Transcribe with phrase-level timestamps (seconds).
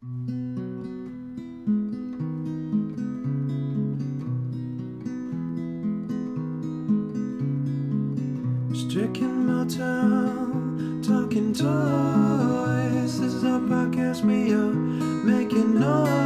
[0.00, 0.54] Stricken
[9.46, 13.18] motel, talking toys.
[13.18, 14.24] This is our podcast.
[14.24, 16.17] We are making noise.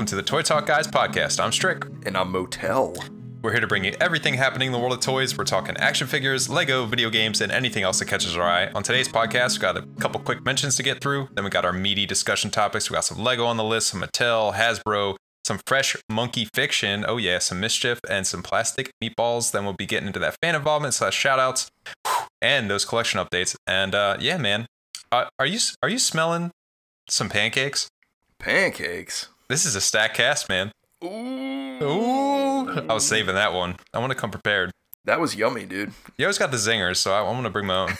[0.00, 1.38] Welcome to the Toy Talk Guys podcast.
[1.44, 1.84] I'm Strick.
[2.06, 2.94] And I'm Motel.
[3.42, 5.36] We're here to bring you everything happening in the world of toys.
[5.36, 8.70] We're talking action figures, Lego, video games, and anything else that catches our eye.
[8.74, 11.28] On today's podcast, we got a couple quick mentions to get through.
[11.34, 12.88] Then we got our meaty discussion topics.
[12.88, 17.04] We got some Lego on the list, some Mattel, Hasbro, some fresh monkey fiction.
[17.06, 19.52] Oh yeah, some mischief and some plastic meatballs.
[19.52, 21.68] Then we'll be getting into that fan involvement slash shoutouts
[22.40, 23.54] and those collection updates.
[23.66, 24.64] And uh, yeah, man,
[25.12, 26.52] uh, are you are you smelling
[27.06, 27.90] some pancakes?
[28.38, 29.28] Pancakes.
[29.50, 30.70] This is a stack cast, man.
[31.02, 31.82] Ooh.
[31.82, 33.74] Ooh, I was saving that one.
[33.92, 34.70] I want to come prepared.
[35.06, 35.92] That was yummy, dude.
[36.16, 37.90] You always got the zingers, so I, want to bring my own.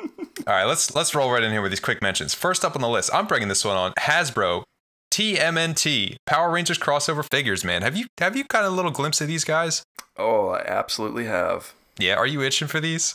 [0.00, 2.34] All right, let's let's roll right in here with these quick mentions.
[2.34, 4.64] First up on the list, I'm bringing this one on Hasbro
[5.12, 7.62] TMNT Power Rangers crossover figures.
[7.62, 9.84] Man, have you have you got a little glimpse of these guys?
[10.16, 11.74] Oh, I absolutely have.
[11.96, 13.14] Yeah, are you itching for these?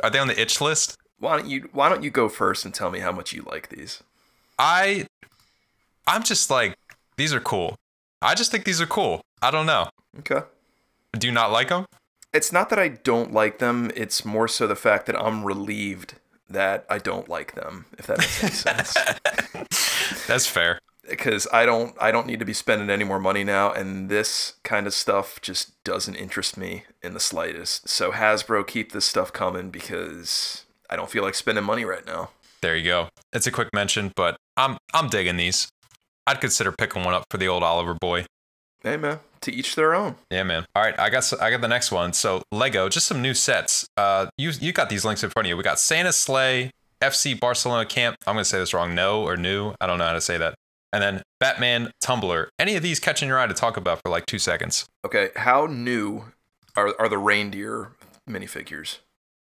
[0.00, 0.96] Are they on the itch list?
[1.18, 3.68] Why don't you Why don't you go first and tell me how much you like
[3.68, 4.00] these?
[4.60, 5.06] I
[6.06, 6.76] I'm just like
[7.16, 7.76] these are cool.
[8.20, 9.20] I just think these are cool.
[9.40, 9.88] I don't know.
[10.20, 10.46] Okay.
[11.12, 11.86] Do you not like them?
[12.32, 13.90] It's not that I don't like them.
[13.94, 16.14] It's more so the fact that I'm relieved
[16.48, 17.86] that I don't like them.
[17.98, 18.94] If that makes sense.
[20.26, 20.78] That's fair.
[21.08, 24.54] Because I don't I don't need to be spending any more money now, and this
[24.62, 27.88] kind of stuff just doesn't interest me in the slightest.
[27.88, 32.30] So Hasbro, keep this stuff coming because I don't feel like spending money right now.
[32.60, 33.08] There you go.
[33.32, 35.68] It's a quick mention, but I'm I'm digging these.
[36.26, 38.26] I'd consider picking one up for the old Oliver boy.
[38.82, 40.16] Hey man, to each their own.
[40.30, 40.66] Yeah, man.
[40.74, 42.12] All right, I got I got the next one.
[42.12, 43.86] So Lego, just some new sets.
[43.96, 45.56] Uh, you you got these links in front of you.
[45.56, 46.70] We got Santa Sleigh,
[47.00, 48.16] FC Barcelona Camp.
[48.26, 48.94] I'm gonna say this wrong.
[48.94, 49.74] No or new.
[49.80, 50.54] I don't know how to say that.
[50.92, 52.50] And then Batman Tumbler.
[52.58, 54.86] Any of these catching your eye to talk about for like two seconds?
[55.06, 56.24] Okay, how new
[56.76, 57.92] are are the reindeer
[58.28, 58.98] minifigures?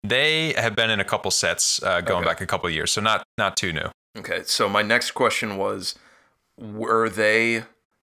[0.02, 2.30] They have been in a couple sets uh, going Okay.
[2.30, 3.90] back a couple of years, so not not too new.
[4.18, 5.94] Okay, so my next question was
[6.60, 7.64] were they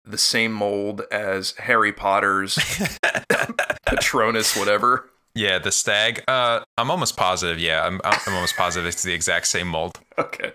[0.05, 2.57] the same mold as Harry Potter's
[3.85, 5.09] Patronus whatever?
[5.35, 6.23] Yeah, the stag.
[6.27, 7.59] Uh, I'm almost positive.
[7.59, 9.99] Yeah, I'm I'm almost positive it's the exact same mold.
[10.17, 10.53] Okay.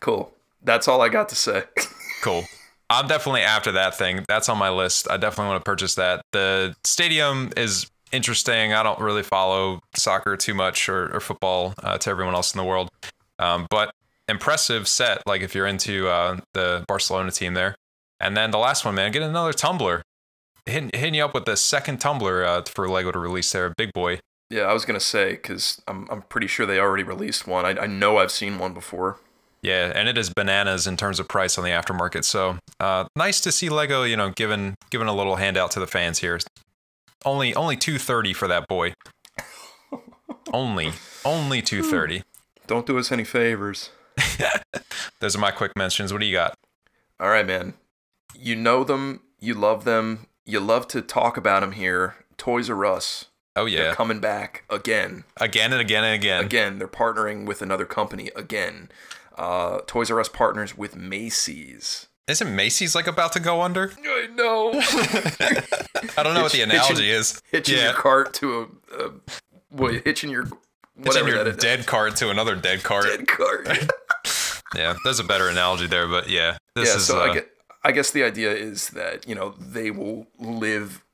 [0.00, 0.32] Cool.
[0.62, 1.64] That's all I got to say.
[2.20, 2.42] Cool.
[2.90, 4.24] I'm definitely after that thing.
[4.26, 5.08] That's on my list.
[5.08, 6.20] I definitely want to purchase that.
[6.32, 8.72] The stadium is interesting.
[8.72, 12.58] I don't really follow soccer too much or, or football uh, to everyone else in
[12.58, 12.90] the world,
[13.38, 13.94] um, but
[14.28, 15.26] impressive set.
[15.26, 17.74] Like if you're into uh, the Barcelona team there,
[18.20, 20.02] and then the last one, man, get another tumbler.
[20.66, 23.92] Hitting, hitting you up with the second tumbler uh, for Lego to release there, big
[23.92, 24.20] boy.
[24.50, 27.64] Yeah, I was gonna say because I'm I'm pretty sure they already released one.
[27.64, 29.18] I I know I've seen one before.
[29.62, 32.24] Yeah, and it is bananas in terms of price on the aftermarket.
[32.24, 35.86] So uh, nice to see Lego, you know, giving giving a little handout to the
[35.86, 36.38] fans here.
[37.24, 38.94] Only only two thirty for that boy.
[40.52, 40.92] only
[41.24, 42.22] only two thirty.
[42.66, 43.90] Don't do us any favors.
[45.20, 46.12] Those are my quick mentions.
[46.12, 46.54] What do you got?
[47.20, 47.74] All right, man.
[48.38, 49.20] You know them.
[49.40, 50.26] You love them.
[50.44, 52.16] You love to talk about them here.
[52.36, 53.26] Toys R Us.
[53.56, 55.24] Oh They're yeah, coming back again.
[55.40, 56.44] again and again and again.
[56.44, 58.88] Again, they're partnering with another company again.
[59.36, 62.06] Uh, Toys R Us partners with Macy's.
[62.28, 63.92] Isn't Macy's like about to go under?
[64.04, 64.70] I know.
[66.16, 67.42] I don't know what the analogy hitching- is.
[67.50, 68.60] hitching yeah, your cart to
[68.92, 69.10] a, a
[69.70, 70.44] what, hitching your
[70.94, 71.56] whatever hitching your that is.
[71.56, 73.06] dead cart to another dead cart.
[73.06, 73.66] Dead cart.
[74.74, 77.06] Yeah, there's a better analogy there, but yeah, this yeah, is.
[77.06, 77.50] so uh, I, get,
[77.84, 81.04] I guess the idea is that you know they will live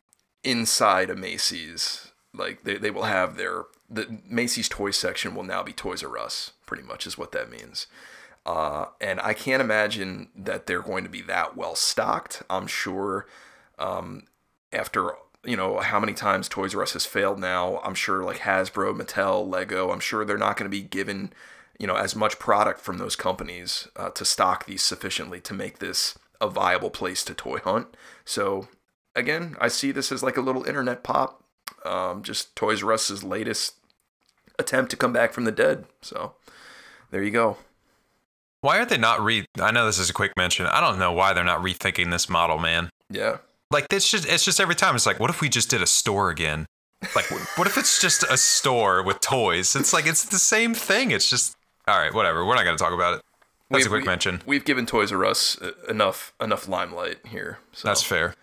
[0.43, 2.11] inside a Macy's.
[2.33, 6.19] Like they, they will have their the Macy's toy section will now be Toys R
[6.19, 6.53] Us.
[6.67, 7.87] Pretty much is what that means.
[8.47, 12.43] Uh, and I can't imagine that they're going to be that well stocked.
[12.51, 13.27] I'm sure
[13.79, 14.25] um,
[14.73, 15.13] after
[15.45, 19.01] you know how many times Toys R Us has failed now, I'm sure like Hasbro,
[19.01, 21.33] Mattel, Lego, I'm sure they're not going to be given
[21.79, 25.79] you know as much product from those companies uh, to stock these sufficiently to make
[25.79, 27.97] this a viable place to toy hunt.
[28.25, 28.69] So
[29.15, 31.45] again, I see this as like a little internet pop,
[31.85, 33.75] um, just Toys R Us's latest
[34.59, 35.87] attempt to come back from the dead.
[36.03, 36.35] So
[37.11, 37.57] there you go.
[38.61, 39.45] Why are they not re?
[39.61, 40.67] I know this is a quick mention.
[40.67, 42.89] I don't know why they're not rethinking this model, man.
[43.11, 43.39] Yeah.
[43.71, 45.87] Like it's just it's just every time it's like, what if we just did a
[45.87, 46.67] store again?
[47.15, 49.77] Like, what if it's just a store with toys?
[49.77, 51.11] It's like it's the same thing.
[51.11, 51.55] It's just
[51.87, 52.13] all right.
[52.13, 52.45] Whatever.
[52.45, 53.23] We're not gonna talk about it.
[53.71, 54.43] That's a quick we, mention.
[54.47, 57.59] We've given Toys R Us uh, enough enough limelight here.
[57.73, 57.89] So.
[57.89, 58.35] That's fair.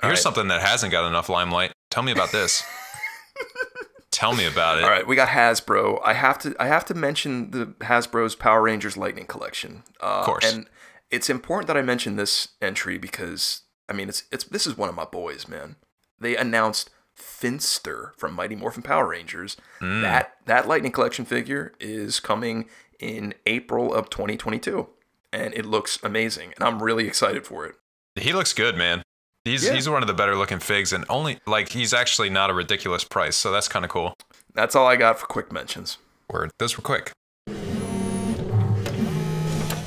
[0.00, 0.18] Here's right.
[0.18, 1.72] something that hasn't got enough limelight.
[1.90, 2.62] Tell me about this.
[4.10, 4.84] Tell me about it.
[4.84, 6.00] All right, we got Hasbro.
[6.04, 9.84] I have to I have to mention the Hasbro's Power Rangers Lightning Collection.
[10.00, 10.52] Uh, Of course.
[10.52, 10.66] And
[11.10, 14.88] it's important that I mention this entry because I mean it's it's this is one
[14.88, 15.76] of my boys, man.
[16.18, 19.56] They announced Finster from Mighty Morphin Power Rangers.
[19.80, 20.02] Mm.
[20.02, 22.68] That that Lightning Collection figure is coming
[23.00, 24.86] in April of 2022,
[25.32, 27.74] and it looks amazing, and I'm really excited for it.
[28.16, 29.02] He looks good, man.
[29.44, 29.72] He's Yeah.
[29.72, 33.04] he's one of the better looking figs, and only like he's actually not a ridiculous
[33.04, 34.14] price, so that's kind of cool.
[34.54, 35.96] That's all I got for quick mentions.
[36.30, 36.50] Word.
[36.58, 37.12] Those were quick.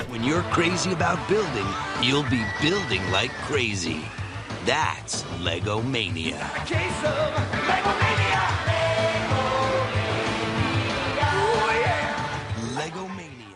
[0.09, 1.68] When you're crazy about building,
[2.01, 4.01] you'll be building like crazy.
[4.66, 6.50] That's Lego Mania.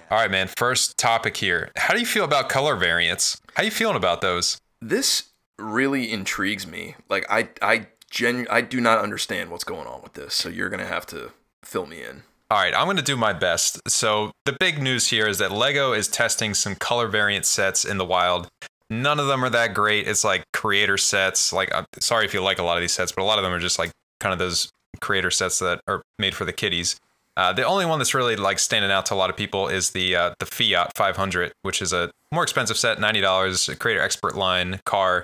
[0.10, 0.48] All right, man.
[0.56, 1.72] First topic here.
[1.76, 3.42] How do you feel about color variants?
[3.56, 4.58] How you feeling about those?
[4.82, 6.96] this really intrigues me.
[7.10, 10.34] Like I I genu- I do not understand what's going on with this.
[10.36, 11.32] So you're going to have to
[11.64, 12.24] fill me in.
[12.50, 13.82] All right, I'm going to do my best.
[13.90, 17.98] So, the big news here is that Lego is testing some color variant sets in
[17.98, 18.48] the wild.
[18.90, 20.08] None of them are that great.
[20.08, 21.52] It's like creator sets.
[21.52, 23.44] Like, I'm sorry if you like a lot of these sets, but a lot of
[23.44, 24.70] them are just like kind of those
[25.02, 26.96] creator sets that are made for the kiddies.
[27.38, 29.92] Uh, the only one that's really like standing out to a lot of people is
[29.92, 34.36] the uh, the Fiat 500, which is a more expensive set, ninety dollars, creator expert
[34.36, 35.24] line car.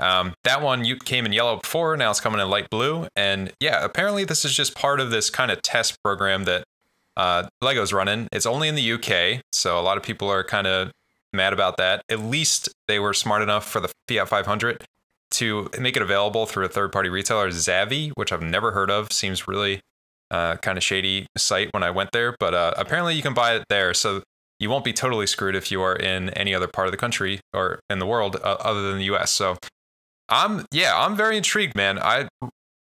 [0.00, 3.52] Um, that one you came in yellow before, now it's coming in light blue, and
[3.60, 6.64] yeah, apparently this is just part of this kind of test program that
[7.16, 8.26] uh, Lego's running.
[8.32, 10.90] It's only in the UK, so a lot of people are kind of
[11.32, 12.02] mad about that.
[12.08, 14.84] At least they were smart enough for the Fiat 500
[15.32, 19.12] to make it available through a third-party retailer, Zavvi, which I've never heard of.
[19.12, 19.80] Seems really
[20.32, 23.54] uh, kind of shady site when I went there, but uh, apparently you can buy
[23.54, 23.92] it there.
[23.94, 24.22] So
[24.58, 27.40] you won't be totally screwed if you are in any other part of the country
[27.52, 29.30] or in the world uh, other than the US.
[29.30, 29.56] So
[30.28, 31.98] I'm yeah, I'm very intrigued, man.
[31.98, 32.28] I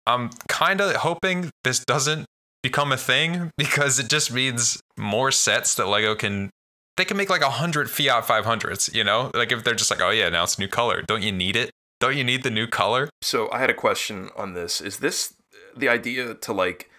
[0.07, 2.25] I'm kind of hoping this doesn't
[2.63, 6.50] become a thing because it just means more sets that Lego can
[6.98, 9.30] they can make like a hundred Fiat 500s, you know?
[9.33, 11.01] Like if they're just like, oh yeah, now it's new color.
[11.01, 11.71] Don't you need it?
[12.00, 13.09] Don't you need the new color?
[13.21, 14.80] So I had a question on this.
[14.80, 15.36] Is this
[15.75, 16.89] the idea to like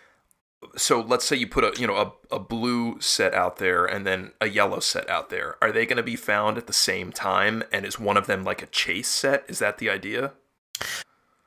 [0.77, 4.07] so let's say you put a you know a, a blue set out there and
[4.07, 5.57] then a yellow set out there.
[5.63, 8.45] Are they going to be found at the same time and is one of them
[8.45, 9.45] like a chase set?
[9.49, 10.33] Is that the idea?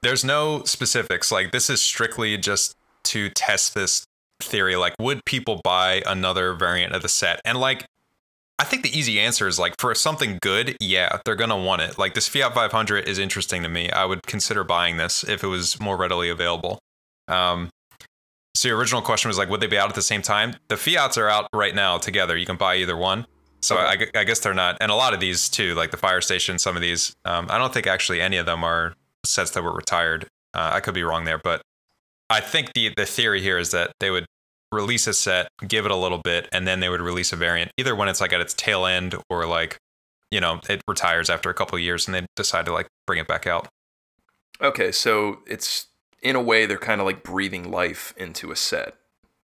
[0.01, 1.31] There's no specifics.
[1.31, 2.75] Like this is strictly just
[3.05, 4.05] to test this
[4.41, 4.75] theory.
[4.75, 7.41] Like, would people buy another variant of the set?
[7.43, 7.85] And like,
[8.57, 11.97] I think the easy answer is like for something good, yeah, they're gonna want it.
[11.97, 13.89] Like this Fiat 500 is interesting to me.
[13.89, 16.79] I would consider buying this if it was more readily available.
[17.27, 17.69] Um,
[18.59, 20.53] so your original question was like, would they be out at the same time?
[20.67, 22.35] The Fiats are out right now together.
[22.35, 23.25] You can buy either one.
[23.61, 26.19] So I, I guess they're not, and a lot of these too, like the Fire
[26.19, 26.59] Station.
[26.59, 28.95] Some of these, um, I don't think actually any of them are
[29.25, 30.27] sets that were retired.
[30.53, 31.61] Uh, I could be wrong there, but
[32.29, 34.25] I think the the theory here is that they would
[34.73, 37.71] release a set, give it a little bit, and then they would release a variant,
[37.77, 39.77] either when it's like at its tail end or like,
[40.31, 43.19] you know, it retires after a couple of years and they decide to like bring
[43.19, 43.69] it back out.
[44.61, 45.87] Okay, so it's
[46.21, 48.95] in a way they're kind of like breathing life into a set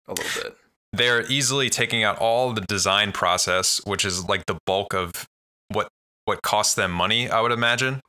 [0.08, 0.56] a little bit.
[0.92, 5.26] They're easily taking out all the design process, which is like the bulk of
[5.68, 5.88] what
[6.24, 8.00] what costs them money, I would imagine.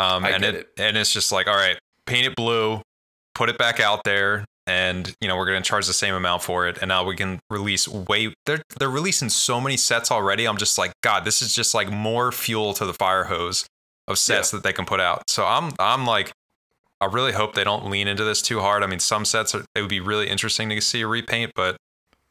[0.00, 0.80] Um, I and get it, it.
[0.82, 2.82] and it's just like, all right, paint it blue,
[3.34, 6.66] put it back out there, and you know we're gonna charge the same amount for
[6.66, 8.34] it, and now we can release way.
[8.46, 10.46] They're they're releasing so many sets already.
[10.46, 13.66] I'm just like, God, this is just like more fuel to the fire hose
[14.08, 15.30] of sets that they can put out.
[15.30, 16.32] So I'm I'm like,
[17.02, 18.84] I really hope they don't lean into this too hard.
[18.84, 21.76] I mean, some sets are, it would be really interesting to see a repaint, but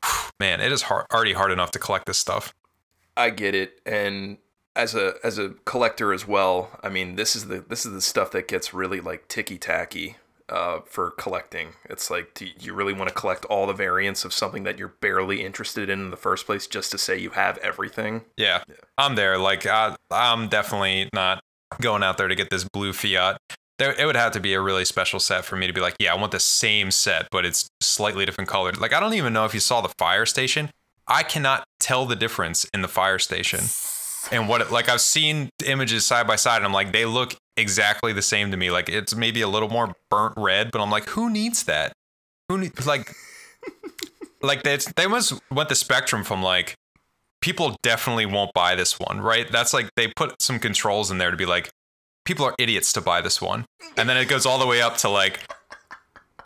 [0.39, 2.53] man, it is hard, already hard enough to collect this stuff.
[3.17, 4.37] I get it, and
[4.73, 8.01] as a as a collector as well, I mean this is the this is the
[8.01, 10.15] stuff that gets really like ticky tacky
[10.47, 11.73] uh, for collecting.
[11.89, 14.95] It's like, do you really want to collect all the variants of something that you're
[15.01, 18.21] barely interested in in the first place just to say you have everything?
[18.37, 18.63] Yeah,
[18.97, 19.37] I'm there.
[19.37, 21.41] Like, I, I'm definitely not
[21.81, 23.37] going out there to get this blue Fiat.
[23.81, 25.95] There, it would have to be a really special set for me to be like,
[25.97, 28.79] yeah, I want the same set, but it's slightly different colored.
[28.79, 30.69] Like, I don't even know if you saw the fire station.
[31.07, 33.61] I cannot tell the difference in the fire station.
[34.31, 37.33] And what, it, like, I've seen images side by side, and I'm like, they look
[37.57, 38.69] exactly the same to me.
[38.69, 41.91] Like, it's maybe a little more burnt red, but I'm like, who needs that?
[42.49, 43.11] Who need, like,
[44.43, 46.75] like they, they must went the spectrum from like,
[47.41, 49.51] people definitely won't buy this one, right?
[49.51, 51.71] That's like they put some controls in there to be like,
[52.25, 53.65] people are idiots to buy this one.
[53.97, 55.39] And then it goes all the way up to like,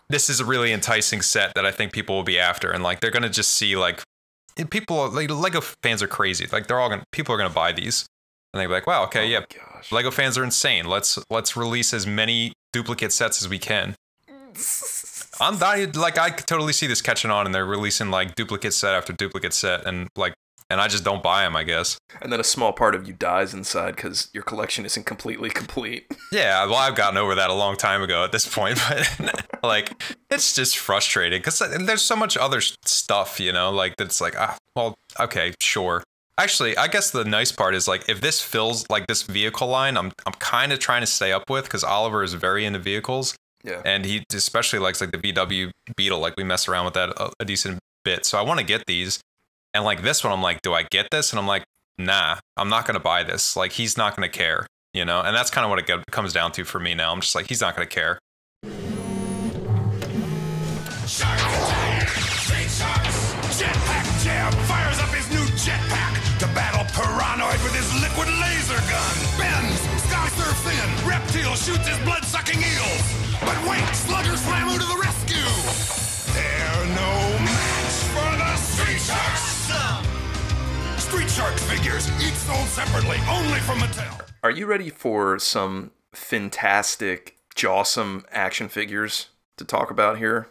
[0.08, 3.00] this is a really enticing set that I think people will be after, and like
[3.00, 4.02] they're gonna just see like
[4.70, 6.46] people like Lego fans are crazy.
[6.50, 8.06] Like they're all gonna people are gonna buy these,
[8.52, 9.90] and they're like, wow, okay, Oh yeah, gosh.
[9.92, 10.86] Lego fans are insane.
[10.86, 13.94] Let's let's release as many duplicate sets as we can.
[15.40, 18.72] I'm I, like I could totally see this catching on, and they're releasing like duplicate
[18.72, 20.34] set after duplicate set, and like,
[20.70, 21.56] and I just don't buy them.
[21.56, 21.98] I guess.
[22.20, 26.06] And then a small part of you dies inside because your collection isn't completely complete.
[26.32, 30.02] Yeah, well, I've gotten over that a long time ago at this point, but like,
[30.28, 34.56] it's just frustrating because there's so much other stuff, you know, like that's like, ah,
[34.74, 36.02] well, okay, sure.
[36.36, 39.96] Actually, I guess the nice part is like if this fills like this vehicle line,
[39.96, 43.36] I'm I'm kind of trying to stay up with because Oliver is very into vehicles.
[43.64, 43.82] Yeah.
[43.84, 46.18] and he especially likes like the VW Beetle.
[46.18, 48.26] Like we mess around with that a, a decent bit.
[48.26, 49.20] So I want to get these,
[49.76, 51.32] and like this one, I'm like, do I get this?
[51.32, 51.62] And I'm like,
[51.98, 53.56] nah, I'm not gonna buy this.
[53.56, 55.20] Like he's not gonna care, you know.
[55.20, 57.12] And that's kind of what it comes down to for me now.
[57.12, 58.18] I'm just like, he's not care.
[65.66, 66.46] Jetpack to
[71.06, 73.14] Reptile shoots his blood-sucking eels.
[73.40, 74.36] But wait, Slugger
[74.78, 75.50] to the rescue!
[76.34, 79.35] They're no match for the Street Sharks!
[81.36, 84.26] Street Sharks figures, each sold separately, only from Mattel.
[84.42, 89.26] Are you ready for some fantastic, jawsome action figures
[89.58, 90.48] to talk about here?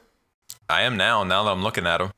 [0.70, 1.24] I am now.
[1.24, 2.12] Now that I'm looking at them.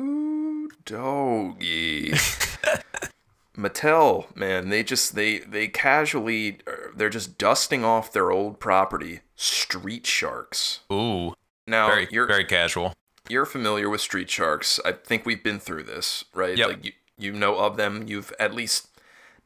[0.00, 2.14] Ooh, doggy.
[3.56, 9.20] Mattel, man, they just they they casually uh, they're just dusting off their old property,
[9.36, 10.80] Street Sharks.
[10.92, 11.34] Ooh,
[11.68, 12.94] Now very you're very casual.
[13.28, 14.80] you're familiar with Street Sharks.
[14.84, 16.58] I think we've been through this, right?
[16.58, 16.68] Yep.
[16.68, 18.04] Like you you know of them.
[18.06, 18.88] You've at least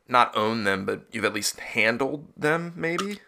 [0.08, 3.20] not owned them, but you've at least handled them, maybe.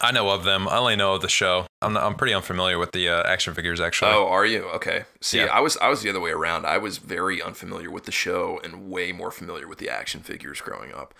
[0.00, 0.68] I know of them.
[0.68, 1.66] I only know of the show.
[1.82, 4.12] I'm not, I'm pretty unfamiliar with the uh, action figures actually.
[4.12, 4.64] Oh, are you?
[4.74, 5.04] Okay.
[5.20, 5.46] See, Yeah.
[5.46, 6.66] I was I was the other way around.
[6.66, 10.60] I was very unfamiliar with the show and way more familiar with the action figures
[10.60, 11.14] growing up.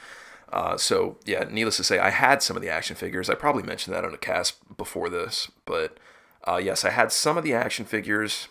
[0.53, 3.29] Uh, so yeah, needless to say, I had some of the action figures.
[3.29, 5.99] I probably mentioned that on a cast before this, but
[6.47, 8.49] uh, yes, I had some of the action figures,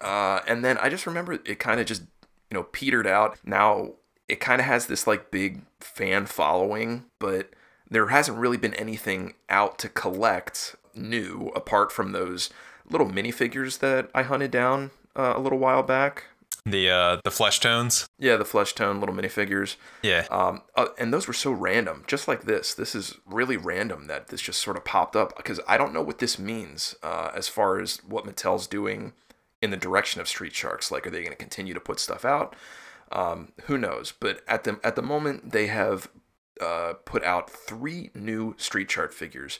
[0.00, 2.02] uh, and then I just remember it kind of just
[2.50, 3.38] you know petered out.
[3.44, 3.92] Now
[4.28, 7.50] it kind of has this like big fan following, but
[7.90, 12.50] there hasn't really been anything out to collect new apart from those
[12.90, 16.24] little minifigures that I hunted down uh, a little while back.
[16.66, 18.08] The uh the flesh tones.
[18.18, 19.76] Yeah, the flesh tone little minifigures.
[20.02, 20.26] Yeah.
[20.30, 22.74] Um, uh, and those were so random, just like this.
[22.74, 26.02] This is really random that this just sort of popped up because I don't know
[26.02, 29.12] what this means uh, as far as what Mattel's doing
[29.60, 30.90] in the direction of Street Sharks.
[30.90, 32.54] Like, are they going to continue to put stuff out?
[33.10, 34.12] Um, who knows?
[34.18, 36.08] But at the at the moment, they have
[36.60, 39.58] uh, put out three new Street Shark figures,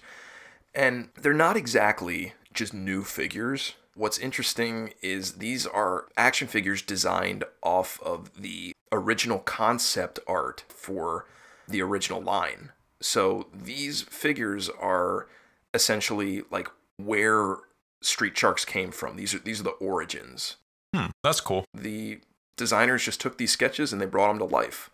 [0.74, 3.74] and they're not exactly just new figures.
[3.94, 11.26] What's interesting is these are action figures designed off of the original concept art for
[11.66, 12.70] the original line.
[13.00, 15.26] So these figures are
[15.74, 17.56] essentially like where
[18.00, 19.16] Street Sharks came from.
[19.16, 20.56] These are these are the origins
[20.94, 21.64] Hmm, that's cool.
[21.74, 22.20] the
[22.56, 24.90] designers just took these sketches and they brought them to life.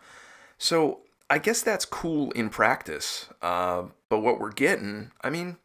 [0.57, 3.27] So I guess that's cool in practice.
[3.41, 5.57] Uh, but what we're getting, I mean,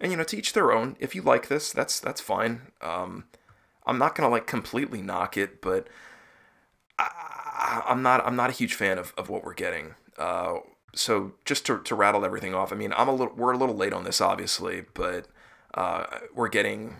[0.00, 0.96] and you know, to each their own.
[0.98, 2.72] If you like this, that's that's fine.
[2.80, 3.24] Um,
[3.86, 5.88] I'm not gonna like completely knock it, but
[6.98, 9.94] I, I'm not I'm not a huge fan of, of what we're getting.
[10.18, 10.56] Uh,
[10.94, 13.76] so just to, to rattle everything off, I mean, I'm a little we're a little
[13.76, 15.26] late on this, obviously, but
[15.76, 16.04] uh,
[16.34, 16.96] we're getting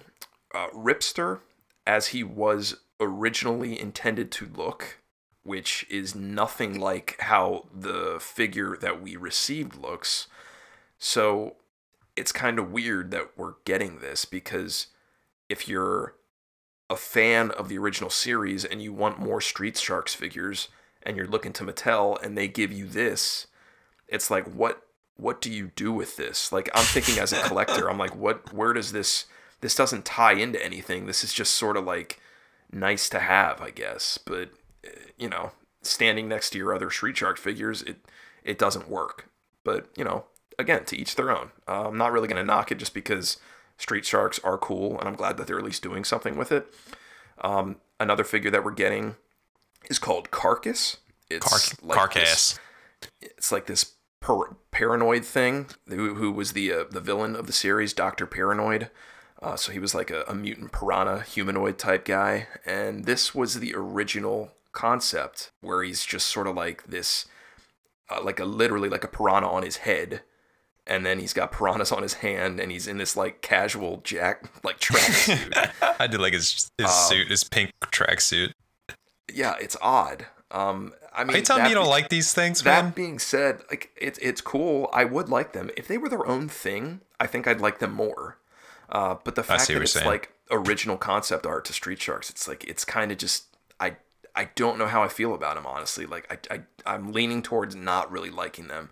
[0.55, 1.41] uh, Ripster
[1.87, 4.99] as he was originally intended to look,
[5.43, 10.29] which is nothing like how the figure that we received looks.
[10.99, 11.57] So
[12.17, 14.89] it's kind of weird that we're getting this because
[15.49, 16.15] if you're
[16.89, 20.69] a fan of the original series and you want more Street Sharks figures
[21.03, 23.47] and you're looking to Mattel and they give you this,
[24.09, 24.86] it's like what
[25.17, 26.53] what do you do with this?
[26.53, 29.27] Like I'm thinking as a collector, I'm like what where does this
[29.61, 31.07] this doesn't tie into anything.
[31.07, 32.21] This is just sort of like
[32.71, 34.19] nice to have, I guess.
[34.19, 34.51] But
[34.87, 37.97] uh, you know, standing next to your other Street Shark figures, it
[38.45, 39.29] it doesn't work.
[39.65, 40.25] But you know,
[40.59, 41.51] again, to each their own.
[41.67, 43.39] Uh, I'm not really gonna knock it just because
[43.79, 46.67] Street Sharks are cool, and I'm glad that they're at least doing something with it.
[47.43, 49.17] Um, another figure that we're getting
[49.91, 50.99] is called Carcass.
[51.29, 52.61] It's Car- like this- carcass.
[53.21, 53.93] it's like this
[54.27, 55.67] par- paranoid thing.
[55.89, 58.91] Who, who was the uh, the villain of the series, Doctor Piranoid?
[59.43, 63.61] Uh, so he was like a, a mutant piranha humanoid type guy, and this was
[63.61, 67.27] the original concept where he's just sort of like this,
[68.11, 70.23] uh, like a literally like a piranha on his head,
[70.87, 74.51] and then he's got piranhas on his hand, and he's in this like casual jack
[74.65, 75.71] like tracksuit.
[76.01, 78.53] I did like his his Um, suit, his pink tracksuit.
[79.33, 80.27] yeah, it's odd.
[80.51, 82.93] Um, I mean, Are you telling me you don't be- like these things, That man?
[82.95, 84.89] being said, like it's it's cool.
[84.93, 87.01] I would like them if they were their own thing.
[87.19, 88.39] I think I'd like them more.
[88.89, 90.07] Uh, but the fact that it's saying.
[90.07, 93.47] like original concept art to Street Sharks, it's like it's kind of just
[93.81, 93.97] I
[94.37, 96.07] I don't know how I feel about them honestly.
[96.07, 96.61] Like I, I
[96.95, 98.91] I'm leaning towards not really liking them,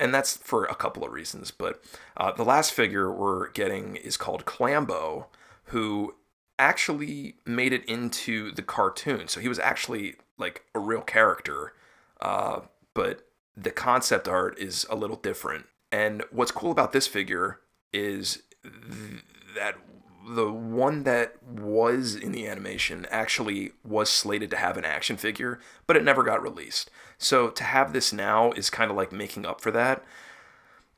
[0.00, 1.52] and that's for a couple of reasons.
[1.52, 1.80] But
[2.16, 5.26] uh, the last figure we're getting is called Clambo,
[5.66, 6.16] who
[6.58, 9.28] actually made it into the cartoon.
[9.28, 11.72] So he was actually like a real character,
[12.20, 12.60] uh,
[12.94, 13.26] but
[13.56, 15.66] the concept art is a little different.
[15.90, 17.60] And what's cool about this figure
[17.92, 19.22] is th-
[19.54, 19.76] that
[20.28, 25.60] the one that was in the animation actually was slated to have an action figure,
[25.86, 26.90] but it never got released.
[27.16, 30.04] So to have this now is kind of like making up for that.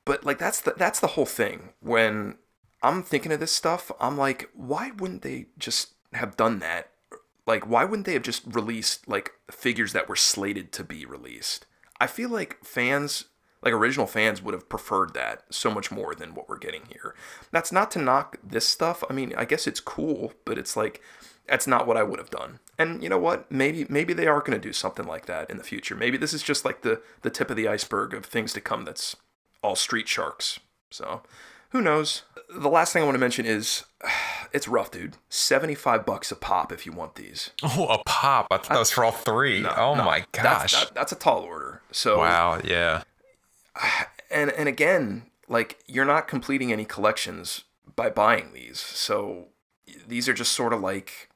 [0.04, 1.74] But like that's the that's the whole thing.
[1.80, 2.38] When
[2.82, 6.90] I'm thinking of this stuff, I'm like, why wouldn't they just have done that?
[7.48, 11.64] Like, why wouldn't they have just released like figures that were slated to be released?
[11.98, 13.24] I feel like fans,
[13.62, 17.14] like original fans, would have preferred that so much more than what we're getting here.
[17.50, 19.02] That's not to knock this stuff.
[19.08, 21.00] I mean, I guess it's cool, but it's like
[21.48, 22.60] that's not what I would have done.
[22.78, 23.50] And you know what?
[23.50, 25.96] Maybe maybe they are going to do something like that in the future.
[25.96, 28.84] Maybe this is just like the the tip of the iceberg of things to come.
[28.84, 29.16] That's
[29.62, 30.60] all Street Sharks.
[30.90, 31.22] So,
[31.70, 32.24] who knows?
[32.48, 33.84] The last thing I want to mention is
[34.52, 35.16] it's rough, dude.
[35.28, 37.50] 75 bucks a pop if you want these.
[37.62, 38.46] Oh, a pop!
[38.50, 39.64] I thought that was for all three.
[39.66, 40.72] oh No, my that's- gosh!
[40.84, 41.82] that- that's a tall order.
[41.92, 43.02] So, wow, yeah.
[44.30, 47.64] and and again, like you're not completing any collections
[47.96, 48.78] by buying these.
[48.80, 49.48] So
[50.06, 51.28] these are just sort of like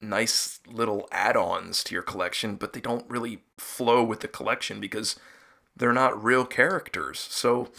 [0.00, 5.14] nice little add-ons to your collection, but they don't really flow with the collection because
[5.76, 7.20] they're not real characters.
[7.20, 7.70] So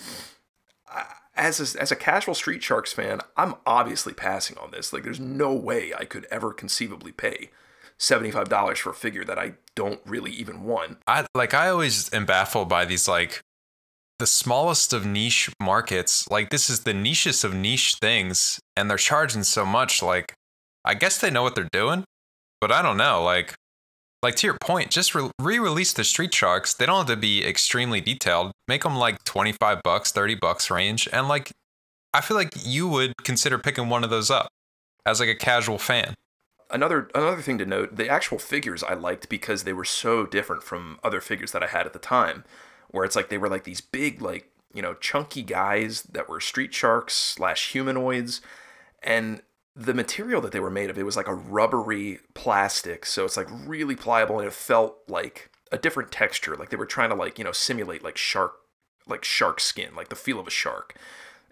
[1.36, 4.94] as a, as a casual Street Sharks fan, I'm obviously passing on this.
[4.94, 7.50] Like there's no way I could ever conceivably pay
[8.00, 10.98] $75 for a figure that I don't really even want.
[11.08, 13.42] I like I always am baffled by these like
[14.20, 16.30] the smallest of niche markets.
[16.30, 20.04] Like this is the nichest of niche things, and they're charging so much.
[20.04, 20.34] Like
[20.86, 22.04] I guess they know what they're doing,
[22.62, 23.24] but I don't know.
[23.24, 23.56] Like
[24.24, 26.74] like to your point, just re- re-release the Street Sharks.
[26.74, 28.52] They don't have to be extremely detailed.
[28.68, 31.52] Make them like twenty five bucks, thirty bucks range, and like
[32.14, 34.48] I feel like you would consider picking one of those up
[35.06, 36.14] as like a casual fan.
[36.72, 40.64] another another thing to note the actual figures i liked because they were so different
[40.64, 42.44] from other figures that i had at the time
[42.90, 46.40] where it's like they were like these big like you know chunky guys that were
[46.40, 48.42] street sharks slash humanoids
[49.04, 49.42] and
[49.76, 53.38] the material that they were made of it was like a rubbery plastic so it's
[53.38, 57.16] like really pliable and it felt like a different texture like they were trying to
[57.16, 58.54] like you know simulate like shark
[59.08, 60.96] like shark skin like the feel of a shark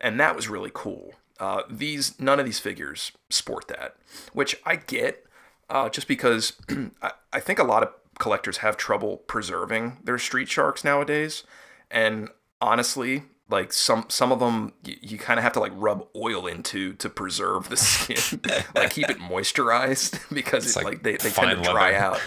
[0.02, 1.14] and that was really cool.
[1.40, 3.96] Uh, these none of these figures sport that,
[4.34, 5.26] which I get,
[5.70, 6.54] uh, just because
[7.02, 11.44] I, I think a lot of collectors have trouble preserving their street sharks nowadays,
[11.90, 12.30] and
[12.60, 16.48] honestly, like some some of them, you, you kind of have to like rub oil
[16.48, 18.42] into to preserve the skin,
[18.76, 21.98] like keep it moisturized because It's it, like like, they, they tend to dry leather.
[21.98, 22.22] out.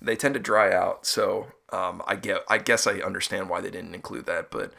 [0.00, 3.70] They tend to dry out, so um, I get I guess I understand why they
[3.70, 4.72] didn't include that, but.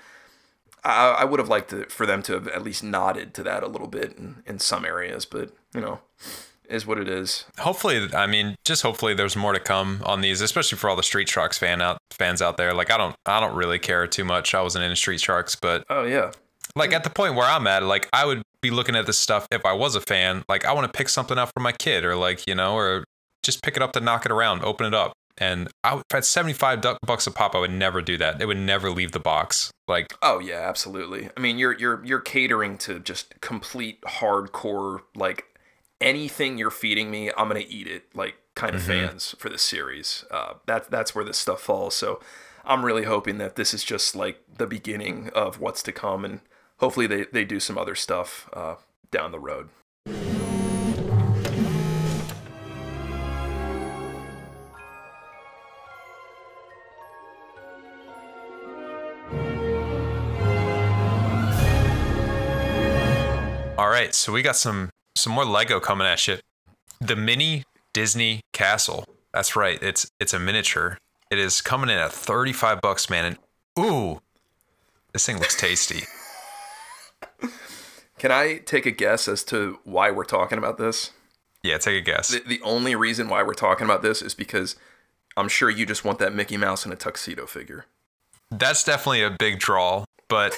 [0.81, 3.63] I, I would have liked to, for them to have at least nodded to that
[3.63, 5.99] a little bit in, in some areas, but you know,
[6.69, 7.45] is what it is.
[7.59, 11.03] hopefully i mean just hopefully there's more to come on these especially for all the
[11.03, 12.73] street sharks fan out fans out there.
[12.73, 14.53] Like i don't i don't really care too much.
[14.53, 16.31] I wasn't into street sharks but Oh yeah,
[16.75, 19.47] like at the point where i'm at like i would be looking at this stuff
[19.51, 22.03] if i was a fan like i want to pick something up for my kid
[22.03, 23.03] or like you know or
[23.41, 25.13] just pick it up to knock it around open it up.
[25.41, 28.41] And I, at 75 bucks a pop i would never do that.
[28.41, 29.71] It would never leave the box.
[29.87, 31.29] Like oh yeah, absolutely.
[31.35, 35.45] I mean, you're you're you're catering to just complete hardcore like
[36.01, 40.25] anything you're feeding me, I'm gonna eat it like kind of fans for this series.
[40.31, 41.95] Uh, that's that's where this stuff falls.
[41.95, 42.19] So
[42.65, 46.41] I'm really hoping that this is just like the beginning of what's to come, and
[46.77, 48.75] hopefully they they do some other stuff uh,
[49.11, 49.69] down the road.
[63.77, 66.37] All right, so we got some some more Lego coming at you.
[66.99, 69.05] The mini Disney Castle.
[69.33, 69.81] That's right.
[69.81, 70.97] It's it's a miniature.
[71.29, 73.25] It is coming in at 35 bucks, man.
[73.25, 73.37] And
[73.77, 74.21] ooh,
[75.13, 76.03] this thing looks tasty.
[78.17, 81.11] Can I take a guess as to why we're talking about this?
[81.63, 82.29] Yeah, take a guess.
[82.29, 84.75] The, the only reason why we're talking about this is because
[85.37, 87.85] I'm sure you just want that Mickey Mouse in a tuxedo figure.
[88.51, 90.57] That's definitely a big draw, but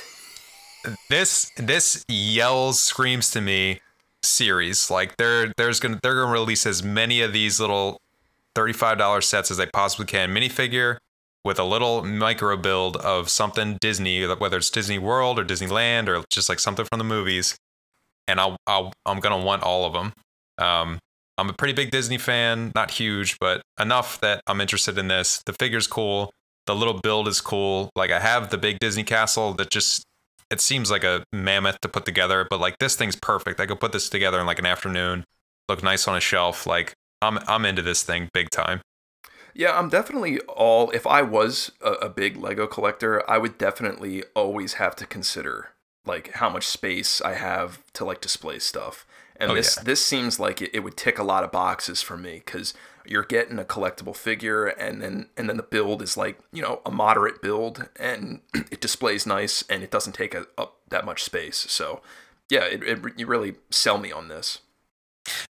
[1.10, 3.82] this this yells screams to me
[4.24, 4.90] series.
[4.90, 8.00] Like they're there's gonna they're gonna release as many of these little
[8.56, 10.34] thirty five dollar sets as they possibly can.
[10.34, 10.98] Minifigure
[11.44, 16.24] with a little micro build of something Disney, whether it's Disney World or Disneyland or
[16.30, 17.56] just like something from the movies.
[18.28, 20.14] And I'll, I'll I'm gonna want all of them.
[20.58, 21.00] Um,
[21.38, 25.42] I'm a pretty big Disney fan, not huge, but enough that I'm interested in this.
[25.46, 26.32] The figure's cool.
[26.68, 27.90] The little build is cool.
[27.96, 30.04] Like I have the big Disney castle that just
[30.52, 33.60] it seems like a mammoth to put together, but like this thing's perfect.
[33.60, 35.26] I could put this together in like an afternoon,
[35.70, 36.68] look nice on a shelf.
[36.68, 38.82] Like I'm I'm into this thing big time.
[39.54, 40.92] Yeah, I'm definitely all.
[40.92, 45.70] If I was a, a big Lego collector, I would definitely always have to consider
[46.06, 49.06] like how much space I have to like display stuff.
[49.36, 49.84] And Oh, this yeah.
[49.84, 52.74] this seems like it, it would tick a lot of boxes for me because
[53.06, 56.82] you're getting a collectible figure, and then and then the build is like you know
[56.86, 61.24] a moderate build, and it displays nice, and it doesn't take a, up that much
[61.24, 61.58] space.
[61.58, 62.02] So
[62.50, 64.60] yeah, it, it you really sell me on this.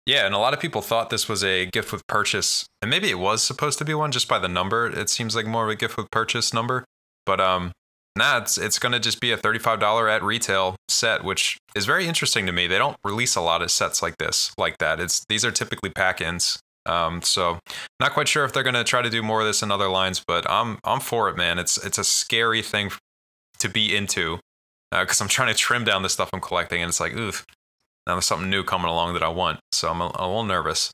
[0.06, 3.10] Yeah, and a lot of people thought this was a gift with purchase, and maybe
[3.10, 4.86] it was supposed to be one just by the number.
[4.86, 6.84] It seems like more of a gift with purchase number,
[7.26, 7.72] but um,
[8.16, 12.06] nah, it's it's gonna just be a thirty-five dollar at retail set, which is very
[12.06, 12.66] interesting to me.
[12.66, 14.98] They don't release a lot of sets like this, like that.
[15.00, 16.58] It's these are typically pack-ins.
[16.86, 17.58] Um, so
[18.00, 20.22] not quite sure if they're gonna try to do more of this in other lines,
[20.26, 21.58] but I'm I'm for it, man.
[21.58, 22.90] It's it's a scary thing
[23.58, 24.38] to be into
[24.90, 27.44] because I'm trying to trim down the stuff I'm collecting, and it's like, oof,
[28.06, 29.60] now there's something new coming along that I want.
[29.72, 30.90] So I'm a, a little nervous.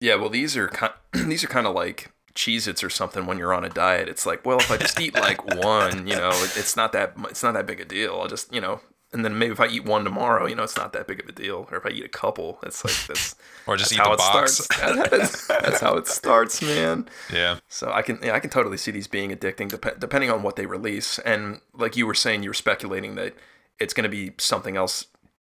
[0.00, 3.52] Yeah, well, these are kind these are kind of like Cheez-Its or something when you're
[3.52, 4.08] on a diet.
[4.08, 7.42] It's like, well, if I just eat like one, you know, it's not that it's
[7.42, 8.18] not that big a deal.
[8.20, 8.80] I'll just, you know,
[9.12, 11.28] and then maybe if I eat one tomorrow, you know, it's not that big of
[11.28, 11.66] a deal.
[11.70, 13.34] Or if I eat a couple, it's like that's
[13.66, 14.52] Or just that's eat how the it box.
[14.64, 15.08] starts.
[15.10, 17.08] that's, that's how it starts, man.
[17.32, 17.58] Yeah.
[17.68, 20.56] So I can yeah, I can totally see these being addicting dep- depending on what
[20.56, 21.18] they release.
[21.20, 23.34] And like you were saying, you were speculating that
[23.80, 25.06] it's going to be something else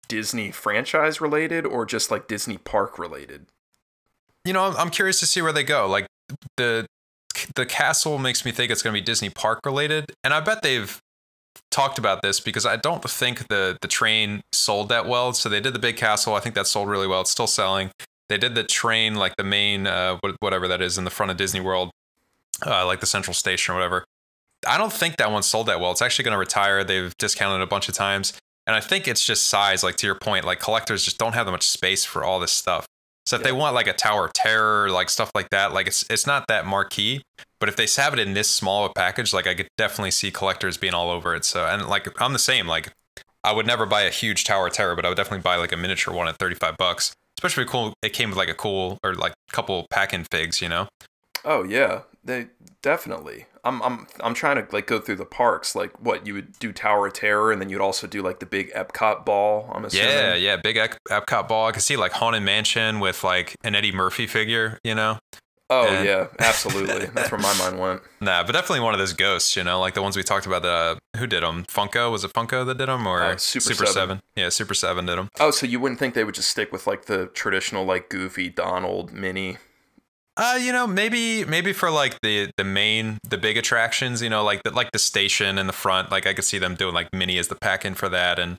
[0.08, 3.46] Disney franchise related or just like Disney park related.
[4.44, 5.86] You know, I'm, I'm curious to see where they go.
[5.88, 6.06] Like
[6.56, 6.86] the
[7.54, 10.62] the castle makes me think it's going to be Disney Park related, and I bet
[10.62, 11.00] they've
[11.70, 15.32] talked about this because I don't think the the train sold that well.
[15.32, 16.34] So they did the big castle.
[16.34, 17.22] I think that sold really well.
[17.22, 17.90] It's still selling.
[18.28, 21.36] They did the train, like the main, uh, whatever that is, in the front of
[21.36, 21.90] Disney World,
[22.64, 24.04] uh, like the Central Station or whatever.
[24.66, 25.90] I don't think that one sold that well.
[25.90, 26.84] It's actually going to retire.
[26.84, 28.32] They've discounted a bunch of times.
[28.66, 31.46] And I think it's just size, like to your point, like collectors just don't have
[31.46, 32.86] that much space for all this stuff.
[33.32, 36.04] So if they want like a Tower of Terror, like stuff like that, like it's
[36.10, 37.22] it's not that marquee.
[37.60, 40.30] But if they have it in this small a package, like I could definitely see
[40.30, 41.46] collectors being all over it.
[41.46, 42.66] So and like I'm the same.
[42.66, 42.92] Like
[43.42, 45.72] I would never buy a huge Tower of Terror, but I would definitely buy like
[45.72, 47.14] a miniature one at 35 bucks.
[47.38, 47.94] Especially cool.
[48.02, 50.88] It came with like a cool or like a couple pack-in figs, you know.
[51.42, 52.46] Oh yeah, they
[52.82, 53.46] definitely.
[53.64, 55.74] I'm I'm I'm trying to like go through the parks.
[55.74, 58.46] Like what you would do Tower of Terror, and then you'd also do like the
[58.46, 59.70] big Epcot ball.
[59.74, 60.08] I'm assuming.
[60.08, 61.66] Yeah, yeah, big Ep- Epcot ball.
[61.68, 65.18] I could see like Haunted Mansion with like an Eddie Murphy figure, you know.
[65.70, 67.06] Oh And- yeah, absolutely.
[67.06, 68.02] That's where my mind went.
[68.20, 70.62] Nah, but definitely one of those ghosts, you know, like the ones we talked about.
[70.62, 71.64] The who did them?
[71.64, 74.20] Funko was it Funko that did them or Uh, Super Seven.
[74.36, 75.28] Yeah, Super Seven did them.
[75.40, 78.48] Oh, so you wouldn't think they would just stick with like the traditional like Goofy,
[78.48, 79.58] Donald, Minnie?
[80.36, 84.42] Uh, you know, maybe maybe for like the the main the big attractions, you know,
[84.42, 87.12] like the like the station in the front, like I could see them doing like
[87.12, 88.56] Minnie as the pack in for that, and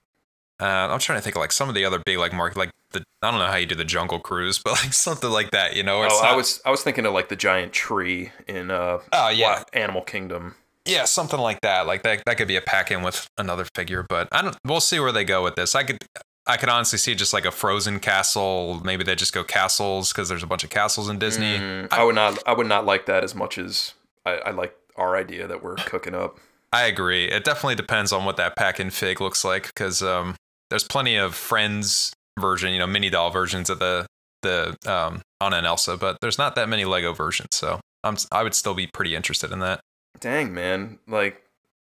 [0.62, 2.70] uh, I'm trying to think of like some of the other big like market, like
[2.92, 5.76] the I don't know how you do the Jungle Cruise, but like something like that,
[5.76, 6.04] you know.
[6.08, 9.64] Oh, I was I was thinking of like the giant tree in uh Oh, yeah.
[9.74, 10.54] Animal Kingdom.
[10.86, 11.88] yeah, something like that.
[11.88, 14.56] Like that that could be a pack in with another figure, but I don't.
[14.64, 15.74] We'll see where they go with this.
[15.74, 15.98] I could.
[16.46, 18.82] I could honestly see just like a frozen castle.
[18.84, 21.58] Maybe they just go castles because there's a bunch of castles in Disney.
[21.58, 23.94] Mm, I would not I would not like that as much as
[24.26, 26.40] I, I like our idea that we're cooking up.
[26.72, 27.26] I agree.
[27.26, 30.36] It definitely depends on what that pack in fig looks like because um,
[30.70, 34.06] there's plenty of friends version, you know, mini doll versions of the
[34.42, 37.50] the um, Anna and Elsa, but there's not that many Lego versions.
[37.52, 39.80] So I'm I would still be pretty interested in that.
[40.20, 41.43] Dang man, like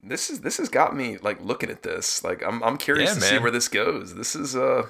[0.06, 2.22] this is this has got me like looking at this.
[2.22, 4.14] Like I'm I'm curious Yeah, to see where this goes.
[4.14, 4.86] This is uh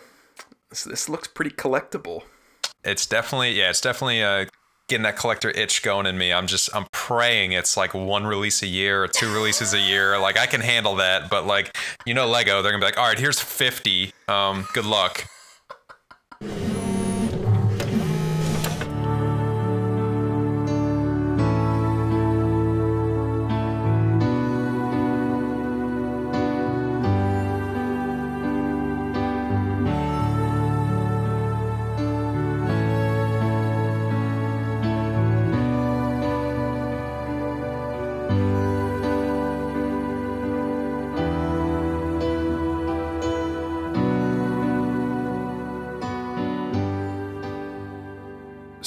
[0.71, 2.23] this, this looks pretty collectible.
[2.83, 4.47] It's definitely yeah, it's definitely uh,
[4.89, 6.33] getting that collector itch going in me.
[6.33, 10.19] I'm just I'm praying it's like one release a year or two releases a year.
[10.19, 13.07] Like I can handle that, but like you know Lego, they're gonna be like, all
[13.07, 14.13] right, here's 50.
[14.29, 15.27] Um, good luck.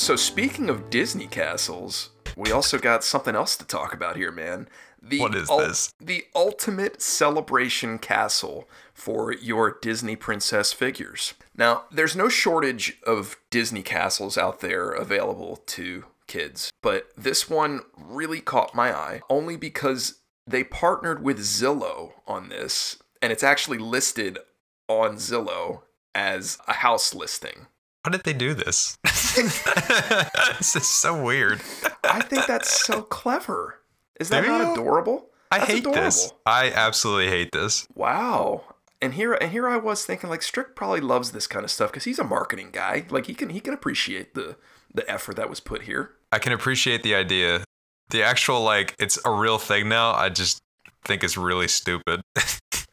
[0.08, 4.70] So speaking of Disney castles, we also got something else to talk about here, man.
[5.02, 5.94] The What is this?
[6.00, 11.34] The ultimate celebration castle for your Disney princess figures.
[11.58, 17.82] Now, there's no shortage of Disney castles out there available to kids, but this one
[17.98, 23.78] really caught my eye only because they partnered with Zillow on this, and it's actually
[23.78, 24.40] listed
[24.88, 25.82] on Zillow
[26.16, 27.68] as a house listing.
[28.08, 28.98] How did they do this?
[29.04, 31.60] this is so weird.
[32.06, 33.82] I think that's so clever.
[34.18, 35.26] Is that not adorable?
[35.52, 36.32] I That's hate this.
[36.46, 37.86] I absolutely hate this.
[37.96, 38.64] Wow.
[39.02, 41.92] And here and here I was thinking like Strick probably loves this kind of stuff
[41.92, 43.06] because he's a marketing guy.
[43.10, 44.56] Like he can he can appreciate the
[44.94, 46.12] the effort that was put here.
[46.32, 47.66] I can appreciate the idea.
[48.10, 50.14] The actual like it's a real thing now.
[50.14, 50.60] I just
[51.04, 52.22] think it's really stupid.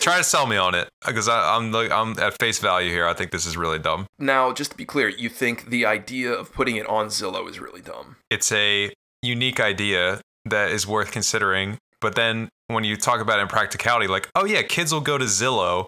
[0.00, 3.06] Try to sell me on it because I'm like I'm at face value here.
[3.06, 4.06] I think this is really dumb.
[4.18, 7.58] Now, just to be clear, you think the idea of putting it on Zillow is
[7.60, 8.16] really dumb.
[8.30, 11.78] It's a unique idea that is worth considering.
[12.00, 15.86] But then when you talk about impracticality, like, oh yeah, kids will go to Zillow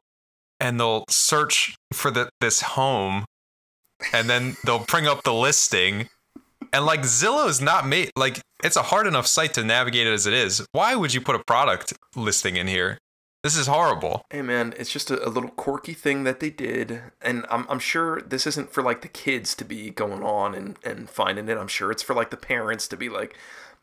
[0.61, 3.25] and they'll search for the, this home
[4.13, 6.09] and then they'll bring up the listing.
[6.73, 10.13] And like Zillow is not made like it's a hard enough site to navigate it
[10.13, 10.65] as it is.
[10.73, 12.99] Why would you put a product listing in here?
[13.43, 14.25] This is horrible.
[14.31, 17.81] Hey man, it's just a, a little quirky thing that they did, and I'm, I'm
[17.81, 21.59] sure this isn't for like the kids to be going on and, and finding it.
[21.59, 23.37] I'm sure it's for like the parents to be like,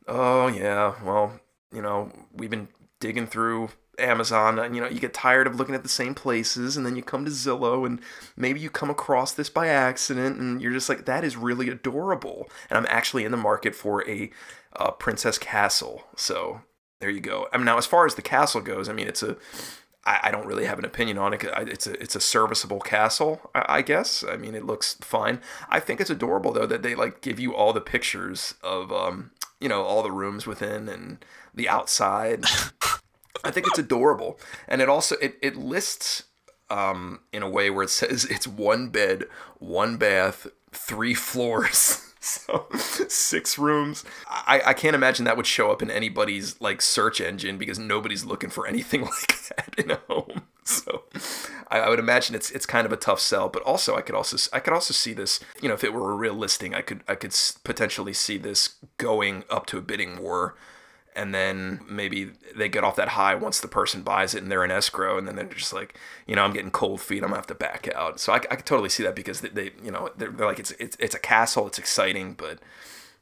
[0.07, 1.41] oh yeah, well,
[1.73, 2.69] you know, we've been
[3.01, 6.77] digging through Amazon, and you know, you get tired of looking at the same places,
[6.77, 7.99] and then you come to Zillow, and
[8.37, 12.49] maybe you come across this by accident, and you're just like, that is really adorable,
[12.69, 14.31] and I'm actually in the market for a
[14.77, 16.61] uh, Princess Castle, so
[16.99, 17.47] there you go.
[17.53, 19.37] I mean, now as far as the castle goes, I mean, it's a
[20.05, 21.43] I, I don't really have an opinion on it.
[21.43, 24.23] It's a it's a serviceable castle, I, I guess.
[24.27, 25.39] I mean, it looks fine.
[25.69, 29.31] I think it's adorable though that they like give you all the pictures of um
[29.59, 32.43] you know all the rooms within and the outside.
[33.43, 36.23] I think it's adorable, and it also it it lists
[36.69, 39.25] um in a way where it says it's one bed,
[39.59, 42.08] one bath, three floors.
[42.29, 42.67] So
[43.07, 44.03] six rooms.
[44.29, 48.25] I, I can't imagine that would show up in anybody's like search engine because nobody's
[48.25, 50.43] looking for anything like that in a home.
[50.65, 51.03] So
[51.69, 53.47] I, I would imagine it's it's kind of a tough sell.
[53.47, 55.39] But also I could also I could also see this.
[55.61, 58.75] You know, if it were a real listing, I could I could potentially see this
[58.97, 60.55] going up to a bidding war
[61.19, 64.63] and then maybe they get off that high once the person buys it and they're
[64.63, 67.35] in escrow and then they're just like you know i'm getting cold feet i'm gonna
[67.35, 69.91] have to back out so i, I could totally see that because they, they you
[69.91, 72.59] know they're, they're like it's, it's it's a castle it's exciting but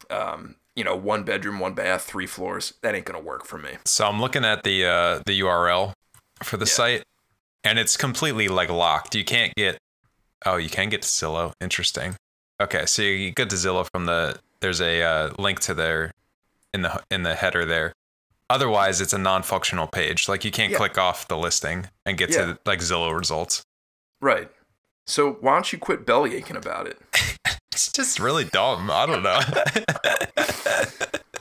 [0.09, 3.71] um you know one bedroom one bath three floors that ain't gonna work for me
[3.85, 5.93] So I'm looking at the uh, the URL
[6.43, 7.03] for the site,
[7.63, 9.15] and it's completely like locked.
[9.15, 9.77] You can't get.
[10.45, 11.53] Oh, you can get to Zillow.
[11.59, 12.15] Interesting.
[12.61, 14.39] Okay, so you get to Zillow from the.
[14.59, 16.11] There's a uh, link to their
[16.77, 17.91] in the in the header there.
[18.49, 20.29] Otherwise, it's a non-functional page.
[20.29, 20.77] Like you can't Yeah.
[20.77, 22.45] click off the listing and get Yeah.
[22.45, 23.63] to like Zillow results.
[24.21, 24.49] right
[25.05, 26.97] so why don't you quit belly aching about it
[27.71, 28.89] It's just really dumb.
[28.91, 29.39] I don't know.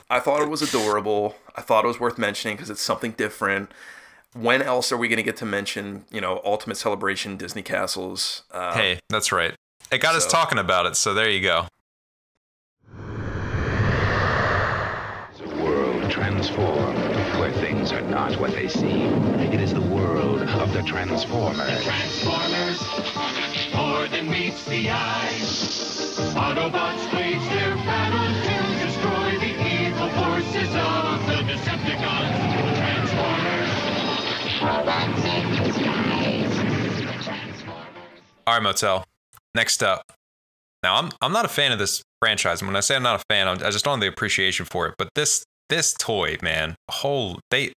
[0.09, 3.69] i thought it was adorable i thought it was worth mentioning because it's something different
[4.33, 8.43] when else are we going to get to mention you know ultimate celebration disney castles
[8.53, 9.53] uh, hey, that's right.
[9.91, 10.95] It got us talking about it.
[10.97, 11.67] So there you go.
[15.31, 16.97] It's a world transformed,
[17.39, 19.13] where things are not what they seem.
[19.39, 21.83] It is the world of the Transformers.
[21.83, 22.81] Transformers,
[23.75, 25.29] more than meets the eye.
[26.35, 29.53] Autobots wage their battle to destroy the
[29.85, 32.35] evil forces of the Decepticons.
[32.77, 33.87] Transformers.
[38.47, 39.03] All right, Motel.
[39.55, 40.01] Next up.
[40.83, 42.61] Now, I'm I'm not a fan of this franchise.
[42.61, 44.65] And when I say I'm not a fan, I'm, I just don't have the appreciation
[44.65, 44.95] for it.
[44.97, 47.73] But this this toy, man, whole they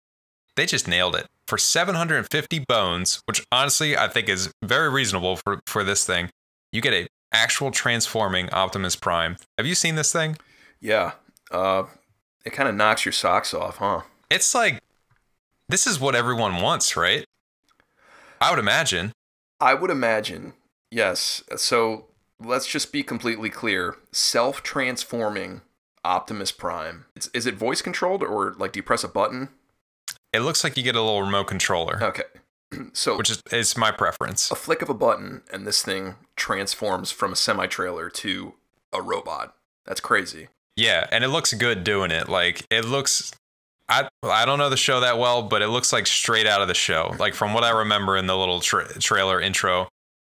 [0.56, 5.60] they just nailed it for 750 bones, which honestly I think is very reasonable for
[5.66, 6.30] for this thing.
[6.72, 9.36] You get a actual transforming Optimus Prime.
[9.56, 10.36] Have you seen this thing?
[10.80, 11.12] Yeah.
[11.50, 11.84] Uh,
[12.44, 14.02] it kind of knocks your socks off, huh?
[14.30, 14.80] It's like
[15.68, 17.24] this is what everyone wants, right?
[18.40, 19.12] I would imagine.
[19.60, 20.52] I would imagine,
[20.90, 21.42] yes.
[21.56, 22.06] So
[22.40, 23.96] let's just be completely clear.
[24.12, 25.62] Self transforming
[26.04, 27.04] Optimus Prime.
[27.16, 29.48] It's, is it voice controlled or like do you press a button?
[30.32, 32.22] It looks like you get a little remote controller, Okay.
[32.92, 34.50] so which is is my preference.
[34.50, 38.54] a flick of a button and this thing transforms from a semi trailer to
[38.92, 39.54] a robot.
[39.86, 40.48] That's crazy.
[40.76, 42.28] Yeah, and it looks good doing it.
[42.28, 43.32] Like it looks
[43.88, 46.68] I I don't know the show that well, but it looks like straight out of
[46.68, 47.14] the show.
[47.18, 49.88] Like from what I remember in the little tra- trailer intro,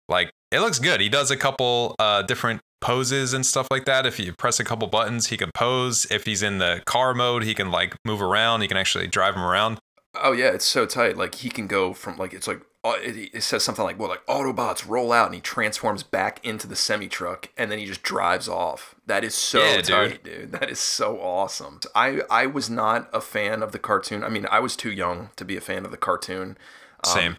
[0.09, 1.01] like it looks good.
[1.01, 4.05] He does a couple uh, different poses and stuff like that.
[4.05, 6.07] If you press a couple buttons, he can pose.
[6.11, 8.61] If he's in the car mode, he can like move around.
[8.61, 9.79] He can actually drive him around.
[10.15, 11.17] Oh yeah, it's so tight.
[11.17, 14.25] Like he can go from like it's like uh, it, says something like well like
[14.27, 18.03] Autobots roll out and he transforms back into the semi truck and then he just
[18.03, 18.95] drives off.
[19.07, 19.87] That is so Yeah, dude.
[19.87, 20.53] tight, dude.
[20.53, 21.81] That is so awesome.
[21.95, 24.23] I I was not a fan of the cartoon.
[24.23, 26.59] I mean, I was too young to be a fan of the cartoon.
[27.03, 27.37] Um, Same.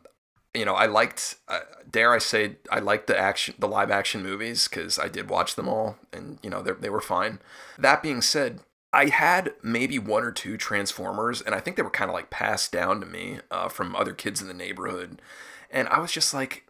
[0.55, 4.23] You know, I liked, uh, dare I say, I liked the action, the live action
[4.23, 7.39] movies because I did watch them all, and you know, they were fine.
[7.77, 8.61] That being said,
[8.93, 12.29] I had maybe one or two Transformers, and I think they were kind of like
[12.29, 15.21] passed down to me uh, from other kids in the neighborhood,
[15.69, 16.65] and I was just like,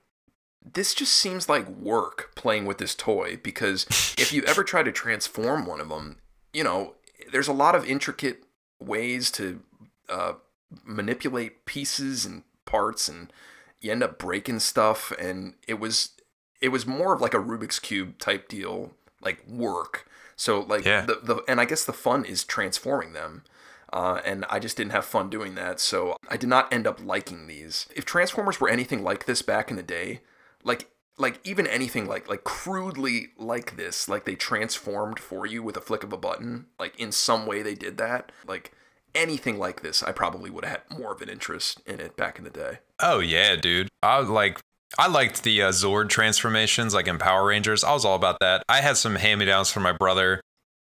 [0.74, 3.86] this just seems like work playing with this toy because
[4.18, 6.18] if you ever try to transform one of them,
[6.54, 6.96] you know,
[7.32, 8.44] there's a lot of intricate
[8.80, 9.62] ways to
[10.10, 10.34] uh,
[10.84, 13.32] manipulate pieces and parts and
[13.86, 16.10] you end up breaking stuff and it was
[16.62, 21.02] it was more of like a Rubik's cube type deal like work so like Yeah.
[21.06, 23.44] the, the and I guess the fun is transforming them
[23.94, 27.00] uh, and I just didn't have fun doing that so I did not end up
[27.04, 30.22] liking these if Transformers were anything like this back in the day
[30.64, 35.78] like like even anything like like crudely like this like they transformed for you with
[35.78, 38.74] a flick of a button like in some way they did that like
[39.16, 42.38] anything like this i probably would have had more of an interest in it back
[42.38, 43.90] in the day Oh yeah, dude.
[44.02, 44.60] I like
[44.98, 47.84] I liked the uh, Zord transformations like in Power Rangers.
[47.84, 48.64] I was all about that.
[48.70, 50.42] I had some hand-me-downs from my brother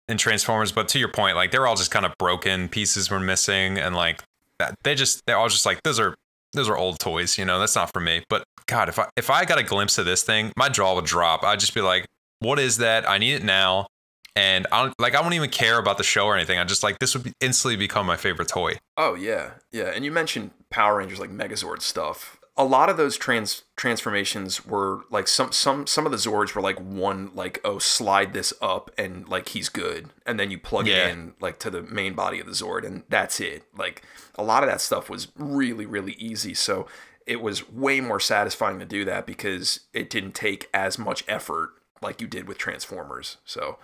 [0.08, 3.20] in Transformers, but to your point, like they're all just kind of broken pieces were
[3.20, 4.22] missing and like
[4.60, 6.16] that they just they're all just like those are
[6.54, 7.60] those are old toys, you know.
[7.60, 8.24] That's not for me.
[8.30, 11.06] But god, if I if I got a glimpse of this thing, my jaw would
[11.06, 11.44] drop.
[11.44, 12.06] I'd just be like,
[12.40, 13.10] "What is that?
[13.10, 13.88] I need it now."
[14.36, 16.60] And I don't like I wouldn't even care about the show or anything.
[16.60, 18.74] I just like this would be, instantly become my favorite toy.
[18.98, 23.18] oh yeah yeah and you mentioned power rangers like megazord stuff a lot of those
[23.18, 27.80] trans transformations were like some some some of the zords were like one like oh
[27.80, 31.08] slide this up and like he's good and then you plug Yeah.
[31.08, 34.02] it in like to the main body of the zord and that's it like
[34.36, 36.88] a lot of that stuff was really really easy so
[37.26, 41.72] it was way more satisfying to do that because it didn't take as much effort
[42.02, 43.78] like you did with transformers so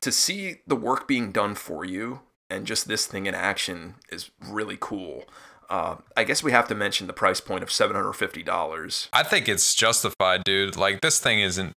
[0.00, 4.30] to see the work being done for you and just this thing in action is
[4.46, 5.24] really cool.
[5.68, 9.08] Uh, I guess we have to mention the price point of seven hundred fifty dollars.
[9.12, 10.76] I think it's justified, dude.
[10.76, 11.72] Like this thing isn't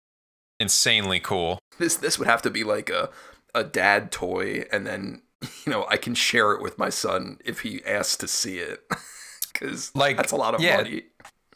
[0.60, 1.60] insanely cool.
[1.78, 3.10] This this would have to be like a
[3.54, 5.24] a dad toy, and then
[5.66, 8.82] you know I can share it with my son if he asks to see it,
[9.54, 10.78] because Like, that's a lot of yeah.
[10.78, 11.04] money.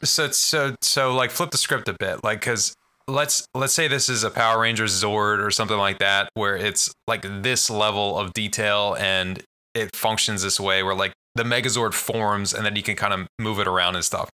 [0.02, 2.74] So so so like flip the script a bit, like because
[3.08, 6.92] let's let's say this is a Power Rangers Zord or something like that, where it's
[7.06, 9.42] like this level of detail and
[9.74, 13.26] it functions this way, where like the Megazord forms and then you can kind of
[13.38, 14.28] move it around and stuff.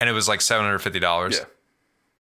[0.00, 1.38] And it was like seven hundred fifty dollars.
[1.38, 1.44] Yeah.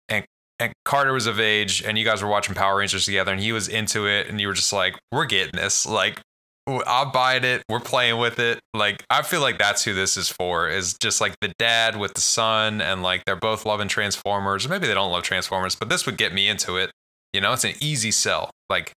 [0.09, 0.25] And
[0.61, 3.53] and Carter was of age, and you guys were watching Power Rangers together, and he
[3.53, 6.21] was into it, and you were just like, "We're getting this." Like,
[6.69, 7.63] I'm buying it.
[7.69, 8.61] We're playing with it.
[8.75, 10.69] Like, I feel like that's who this is for.
[10.69, 14.69] Is just like the dad with the son, and like they're both loving Transformers.
[14.69, 16.91] Maybe they don't love Transformers, but this would get me into it.
[17.33, 18.51] You know, it's an easy sell.
[18.69, 18.93] Like,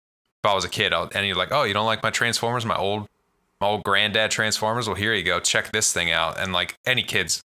[0.43, 2.65] if I was a kid, I'll, and you're like, "Oh, you don't like my Transformers?
[2.65, 3.07] My old,
[3.61, 4.87] my old granddad Transformers?
[4.87, 5.39] Well, here you go.
[5.39, 7.41] Check this thing out." And like any kid's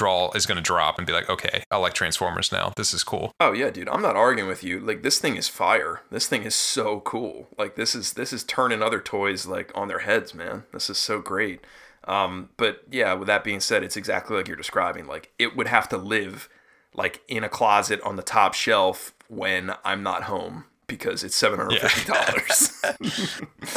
[0.00, 2.72] draw is going to drop and be like, "Okay, I like Transformers now.
[2.74, 3.90] This is cool." Oh yeah, dude.
[3.90, 4.80] I'm not arguing with you.
[4.80, 6.00] Like this thing is fire.
[6.10, 7.48] This thing is so cool.
[7.58, 10.64] Like this is this is turning other toys like on their heads, man.
[10.72, 11.60] This is so great.
[12.04, 15.06] Um, but yeah, with that being said, it's exactly like you're describing.
[15.06, 16.48] Like it would have to live
[16.94, 21.58] like in a closet on the top shelf when I'm not home because it's seven
[21.58, 22.72] hundred fifty dollars.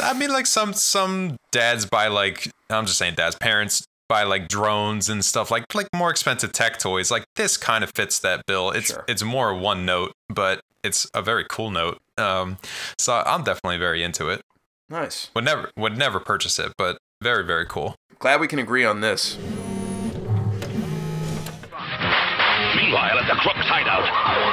[0.00, 4.46] I mean, like some some dads buy like I'm just saying dads, parents buy like
[4.46, 7.10] drones and stuff like like more expensive tech toys.
[7.10, 8.70] Like this kind of fits that bill.
[8.70, 9.04] It's Sure.
[9.08, 11.98] it's more one note, but it's a very cool note.
[12.16, 12.58] Um,
[12.96, 14.42] so I'm definitely very into it.
[14.88, 15.30] nice.
[15.34, 17.96] Would never would never purchase it, but very very cool.
[18.20, 19.36] Glad we can agree on this.
[23.24, 24.04] Meanwhile, at the Crook's hideout.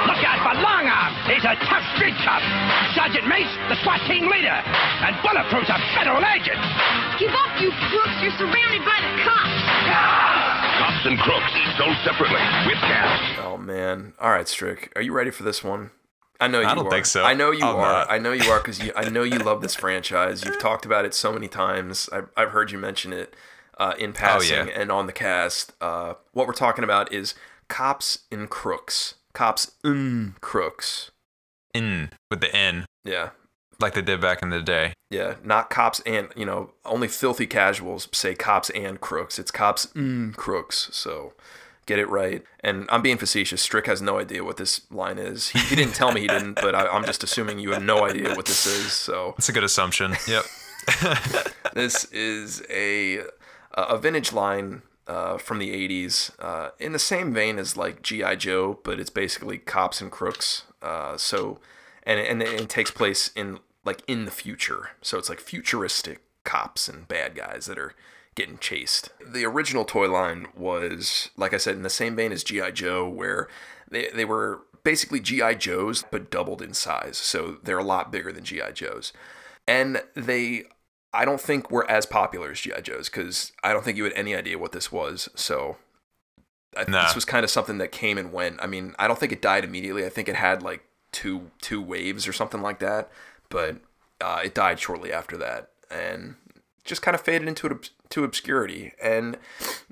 [0.08, 1.12] Look out for Long Arm!
[1.28, 2.40] He's a tough street cop.
[2.96, 4.48] Sergeant Mace, the SWAT team leader.
[5.04, 6.58] And Bulletproof's a federal agent.
[7.18, 8.16] Give up, you crooks!
[8.22, 9.56] You're surrounded by the cops!
[10.78, 13.38] Cops and crooks sold separately with gas.
[13.44, 14.12] Oh man.
[14.18, 14.92] All right, Strick.
[14.96, 15.90] Are you ready for this one?
[16.40, 16.90] I know you I don't are.
[16.90, 17.22] think so.
[17.22, 17.92] I know you I'm are.
[17.92, 18.10] not.
[18.10, 20.44] I know you are because I know you love this franchise.
[20.44, 22.08] You've talked about it so many times.
[22.12, 23.36] I've, I've heard you mention it
[23.78, 24.80] uh, in passing Oh, yeah.
[24.80, 25.72] and on the cast.
[25.80, 27.34] Uh, what we're talking about is
[27.72, 29.14] cops and crooks.
[29.32, 31.10] Cops and crooks.
[31.72, 33.30] In with the N, Yeah.
[33.80, 34.92] like they did back in the day.
[35.10, 39.38] Yeah, not cops and you know only filthy casuals say cops and crooks.
[39.38, 40.90] It's cops and crooks.
[40.92, 41.32] So,
[41.86, 42.44] get it right.
[42.60, 43.62] And I'm being facetious.
[43.62, 45.48] Strick has no idea what this line is.
[45.48, 48.04] He, he didn't tell me he didn't, but I, I'm just assuming you have no
[48.06, 48.92] idea what this is.
[48.92, 50.14] So That's a good assumption.
[50.28, 50.44] Yep.
[51.74, 53.20] this is a
[53.74, 58.36] a vintage line uh, from the 80s uh, in the same vein as like gi
[58.36, 61.58] joe but it's basically cops and crooks uh, so
[62.04, 64.90] and, and it takes place in like in the future.
[65.00, 67.94] So it's like futuristic cops and bad guys that are
[68.34, 69.10] getting chased.
[69.24, 73.08] The original toy line was like i said in the same vein as gi joe
[73.08, 73.48] where
[73.90, 77.18] they, they were basically gi joes but doubled in size.
[77.18, 79.12] So they're a lot bigger than gi joes.
[79.68, 80.64] And they
[81.14, 84.12] I don't think were as popular as GI Joes because I don't think you had
[84.14, 85.28] any idea what this was.
[85.34, 85.76] So
[86.76, 87.04] I, Nah.
[87.04, 88.62] this was kind of something that came and went.
[88.62, 90.06] I mean, I don't think it died immediately.
[90.06, 93.10] I think it had like two two waves or something like that,
[93.50, 93.76] but
[94.20, 96.36] uh, it died shortly after that and
[96.84, 98.92] just kind of faded into obs- to obscurity.
[99.02, 99.36] And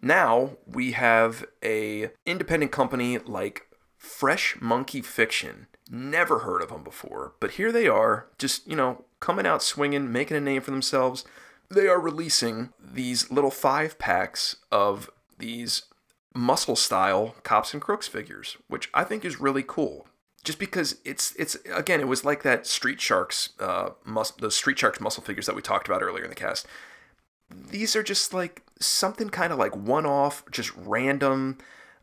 [0.00, 3.66] now we have a independent company like
[3.98, 5.66] Fresh Monkey Fiction.
[5.92, 10.12] Never heard of them before, but here they are, just, you know, coming out swinging,
[10.12, 11.24] making a name for themselves.
[11.68, 15.82] They are releasing these little five packs of these
[16.32, 20.06] muscle style cops and crooks figures, which I think is really cool.
[20.44, 24.78] Just because it's it's again, it was like that Street Sharks, uh, mus- those Street
[24.78, 26.66] Sharks muscle figures that we talked about earlier in the cast.
[27.50, 31.58] These are just like something kind of like one off, just random.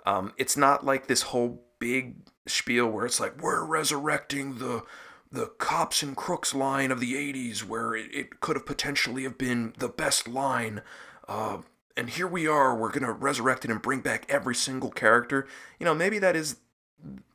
[0.06, 2.16] Um, it's not like this whole big
[2.50, 4.84] spiel where it's like we're resurrecting the
[5.32, 9.38] the cops and crooks line of the 80s where it, it could have potentially have
[9.38, 10.82] been the best line.
[11.28, 11.58] Uh,
[11.98, 15.48] and here we are we're gonna resurrect it and bring back every single character.
[15.80, 16.58] You know maybe that is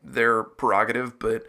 [0.02, 1.46] their prerogative but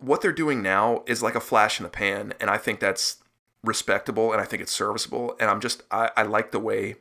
[0.00, 3.18] what they're doing now is like a flash in the pan and i think that's
[3.62, 6.96] respectable and i think it's serviceable and i'm just i, I like the way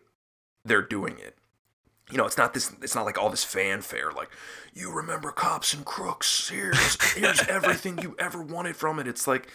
[0.63, 1.35] they're doing it
[2.11, 2.73] you know, it's not this.
[2.81, 4.11] It's not like all this fanfare.
[4.11, 4.29] Like,
[4.73, 6.49] you remember cops and crooks.
[6.49, 9.07] Here's here's everything you ever wanted from it.
[9.07, 9.49] It's like,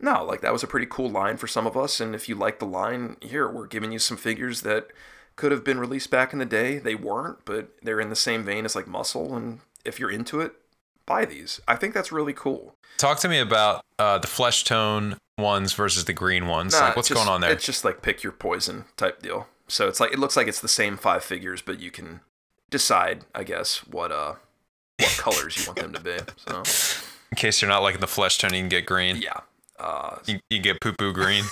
[0.00, 2.00] no, like that was a pretty cool line for some of us.
[2.00, 4.88] And if you like the line, here we're giving you some figures that
[5.36, 6.78] could have been released back in the day.
[6.78, 9.34] They weren't, but they're in the same vein as like Muscle.
[9.36, 10.54] And if you're into it,
[11.06, 11.60] buy these.
[11.68, 12.74] I think that's really cool.
[12.96, 16.72] Talk to me about uh, the flesh tone ones versus the green ones.
[16.72, 17.50] Nah, like, what's just- going on there?
[17.52, 19.48] It's just like pick your poison type deal.
[19.70, 22.20] So it's like it looks like it's the same five figures, but you can
[22.70, 24.34] decide, I guess, what uh
[24.98, 26.18] what colors you want them to be.
[26.48, 26.62] So
[27.32, 29.16] In case you're not liking the flesh tone, you can get green.
[29.16, 29.40] yeah.
[29.78, 31.44] Uh, You, you get poo poo green.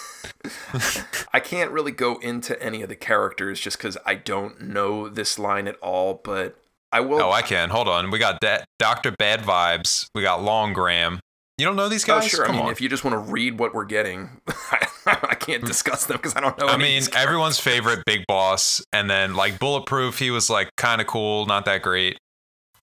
[1.33, 5.39] I can't really go into any of the characters just because I don't know this
[5.39, 6.57] line at all, but
[6.93, 7.23] I will.
[7.23, 7.71] oh, I can.
[7.71, 8.11] Hold on.
[8.11, 10.09] We got that Doctor Bad Vibes.
[10.15, 11.21] We got Long Arm.
[11.59, 12.29] You don't know these Oh, guys?
[12.29, 12.45] sure.
[12.47, 12.73] Come I mean, on.
[12.73, 14.31] if you just want to read what we're getting,
[15.07, 16.69] I can't discuss them because I don't know.
[16.69, 21.07] I mean, everyone's favorite Big Boss, and then like Bulletproof, he was like kind of
[21.09, 22.19] cool, not that great.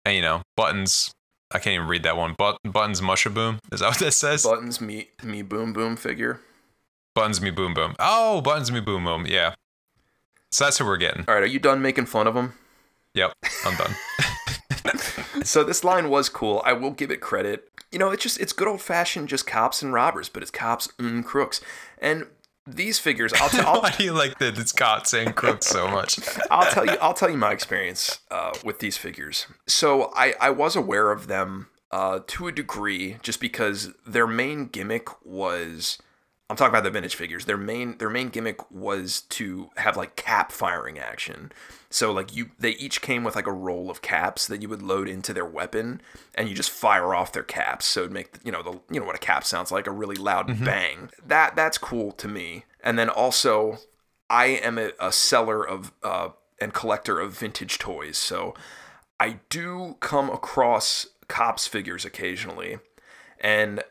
[0.03, 1.11] And you know, Buttons,
[1.53, 2.35] I can't even read that one.
[2.37, 4.43] But Buttons Mushaboom, is that what that says?
[4.43, 6.41] buttons me me boom boom figure.
[7.13, 7.95] Buttons me boom boom.
[7.97, 9.25] Oh, Buttons me boom boom.
[9.25, 9.55] Yeah.
[10.51, 11.23] So that's who we're getting.
[11.29, 12.53] All right, are you done making fun of them?
[13.13, 13.33] Yep,
[13.65, 13.95] I'm done.
[15.49, 16.61] so this line was cool.
[16.65, 17.69] I will give it credit.
[17.91, 20.89] You know, it's just it's good old fashioned just cops and robbers, but it's cops
[20.99, 21.61] and crooks.
[21.99, 22.27] And
[22.67, 23.81] these figures, I'll tell.
[23.81, 26.19] Why do you like that It's cops and crooks so much?
[26.51, 26.97] I'll tell you.
[27.01, 29.47] I'll tell you my experience uh, with these figures.
[29.67, 34.65] So I I was aware of them uh, to a degree, just because their main
[34.65, 35.99] gimmick was.
[36.47, 37.45] I'm talking about the vintage figures.
[37.45, 41.51] Their main their main gimmick was to have like cap firing action.
[41.95, 44.81] So like you they each came with like a roll of caps that you would
[44.81, 46.01] load into their weapon
[46.33, 47.85] and you just fire off their caps.
[47.85, 50.17] So it'd make you know the you know what a cap sounds like, a really
[50.17, 51.09] loud bang.
[51.25, 52.65] That that's cool to me.
[52.83, 53.77] And then also
[54.29, 56.29] I am a, a seller of uh,
[56.59, 58.53] and collector of vintage toys, so
[59.17, 62.79] I do come across cops figures occasionally,
[63.39, 63.81] and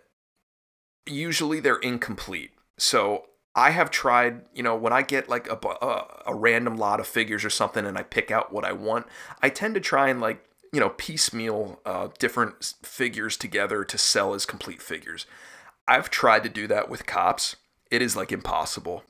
[1.07, 2.51] usually they're incomplete.
[2.77, 7.01] So I have tried, you know, when I get like a, a, a random lot
[7.01, 9.07] of figures or something, and I pick out what I want,
[9.43, 14.35] I tend to try and like you know piecemeal uh, different figures together to sell
[14.35, 15.27] as complete figures.
[15.87, 17.57] I've tried to do that with cops.
[17.91, 19.05] It is like impossible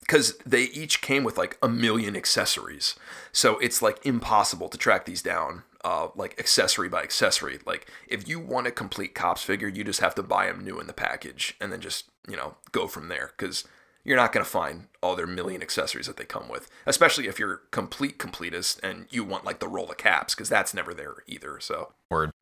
[0.00, 2.94] because they each came with like a million accessories.
[3.30, 7.58] So it's like impossible to track these down, uh, like accessory by accessory.
[7.66, 10.80] Like if you want a complete cops figure, you just have to buy them new
[10.80, 13.64] in the package and then just you know go from there because
[14.04, 16.68] you're not gonna find all their million accessories that they come with.
[16.86, 20.72] Especially if you're complete completist and you want like the roll of caps because that's
[20.74, 21.60] never there either.
[21.60, 22.32] So Word.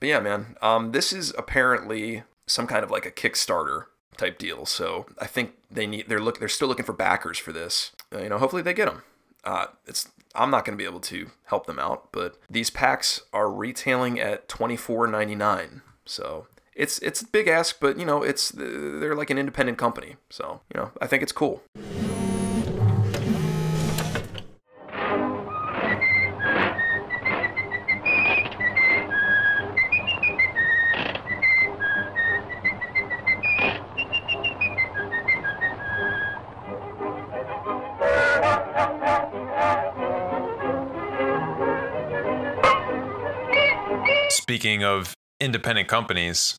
[0.00, 3.86] but yeah, man, um, this is apparently some kind of like a Kickstarter
[4.16, 4.64] type deal.
[4.64, 7.92] So I think they need they're look they're still looking for backers for this.
[8.14, 9.02] Uh, you know, hopefully they get them.
[9.44, 13.22] uh, it's I'm not going to be able to help them out, but these packs
[13.32, 15.82] are retailing at twenty four ninety nine.
[16.04, 16.46] So
[16.76, 20.60] it's it's a big ask, but you know it's they're like an independent company, so
[20.72, 21.62] you know I think it's cool.
[44.28, 46.56] Speaking of independent companies,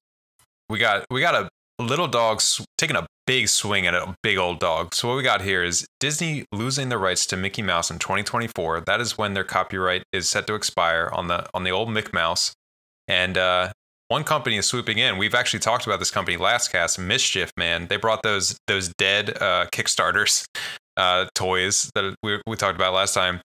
[0.70, 4.38] we got we got a little dog sw- taking a big swing at a big
[4.38, 4.96] old dog.
[4.96, 8.82] So what we got here is Disney losing the rights to Mickey Mouse in 2024.
[8.82, 12.14] That is when their copyright is set to expire on the on the old Mick
[12.14, 12.54] Mouse.
[13.08, 13.72] And uh,
[14.08, 15.18] one company is swooping in.
[15.18, 17.52] We've actually talked about this company last cast, Mischief.
[17.58, 20.46] Man, they brought those those dead uh, Kickstarters
[20.98, 23.42] uh, toys that we we talked about last time.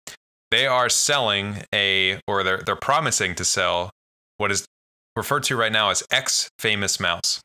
[0.50, 3.90] They are selling a, or they're they're promising to sell
[4.36, 4.66] what is
[5.16, 7.40] referred to right now as X Famous Mouse.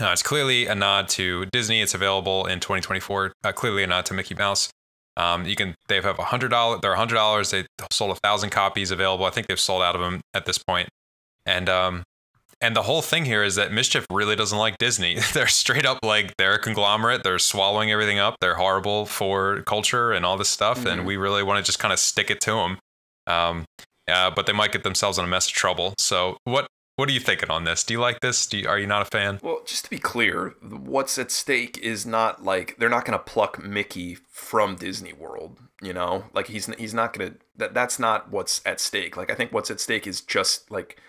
[0.00, 1.80] Uh, it's clearly a nod to Disney.
[1.80, 3.32] It's available in 2024.
[3.44, 4.70] Uh, clearly a nod to Mickey Mouse.
[5.16, 6.78] Um, you can they have a hundred dollar.
[6.80, 7.50] They're a hundred dollars.
[7.50, 9.24] They sold a thousand copies available.
[9.24, 10.88] I think they've sold out of them at this point.
[11.46, 12.02] And um,
[12.60, 15.18] and the whole thing here is that Mischief really doesn't like Disney.
[15.34, 17.22] they're straight up like they're a conglomerate.
[17.22, 18.36] They're swallowing everything up.
[18.40, 20.78] They're horrible for culture and all this stuff.
[20.78, 20.88] Mm-hmm.
[20.88, 22.78] And we really want to just kind of stick it to them.
[23.26, 23.64] Um,
[24.08, 25.94] uh, but they might get themselves in a mess of trouble.
[25.98, 26.66] So what
[26.96, 27.82] what are you thinking on this?
[27.82, 28.46] Do you like this?
[28.46, 29.40] Do you, are you not a fan?
[29.42, 33.24] Well, just to be clear, what's at stake is not like they're not going to
[33.24, 35.58] pluck Mickey from Disney World.
[35.82, 37.38] You know, like he's he's not going to.
[37.56, 39.16] That that's not what's at stake.
[39.16, 41.00] Like I think what's at stake is just like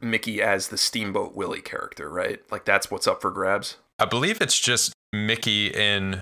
[0.00, 2.40] Mickey as the Steamboat Willie character, right?
[2.50, 3.76] Like that's what's up for grabs.
[3.98, 6.20] I believe it's just Mickey in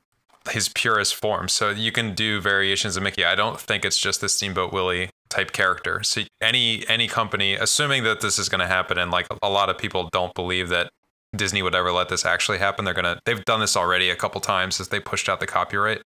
[0.50, 1.48] his purest form.
[1.48, 3.24] So you can do variations of Mickey.
[3.24, 6.02] I don't think it's just the Steamboat Willie type character.
[6.02, 9.68] So any any company, assuming that this is going to happen, and like a lot
[9.68, 10.90] of people don't believe that
[11.34, 14.40] Disney would ever let this actually happen, they're gonna they've done this already a couple
[14.40, 16.02] times as they pushed out the copyright.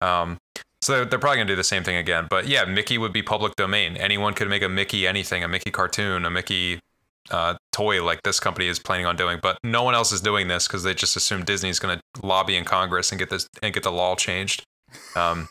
[0.00, 0.38] Um,
[0.82, 2.26] so they're, they're probably gonna do the same thing again.
[2.30, 3.96] But yeah, Mickey would be public domain.
[3.96, 6.80] Anyone could make a Mickey anything, a Mickey cartoon, a Mickey
[7.30, 10.48] uh, toy like this company is planning on doing, but no one else is doing
[10.48, 13.74] this because they just assume Disney's going to lobby in Congress and get this and
[13.74, 14.64] get the law changed.
[15.14, 15.48] Um,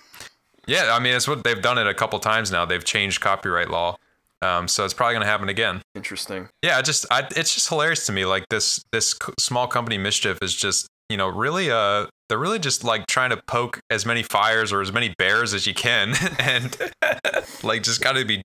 [0.69, 2.65] yeah, I mean it's what they've done it a couple times now.
[2.65, 3.97] They've changed copyright law,
[4.41, 5.81] um, so it's probably going to happen again.
[5.95, 6.49] Interesting.
[6.63, 8.25] Yeah, I just I, it's just hilarious to me.
[8.25, 12.83] Like this this small company mischief is just you know really uh they're really just
[12.83, 16.77] like trying to poke as many fires or as many bears as you can and
[17.63, 18.41] like just got to be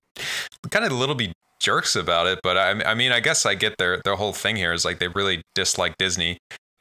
[0.71, 3.55] kind of a little be jerks about it but I, I mean i guess i
[3.55, 6.37] get their their whole thing here is like they really dislike disney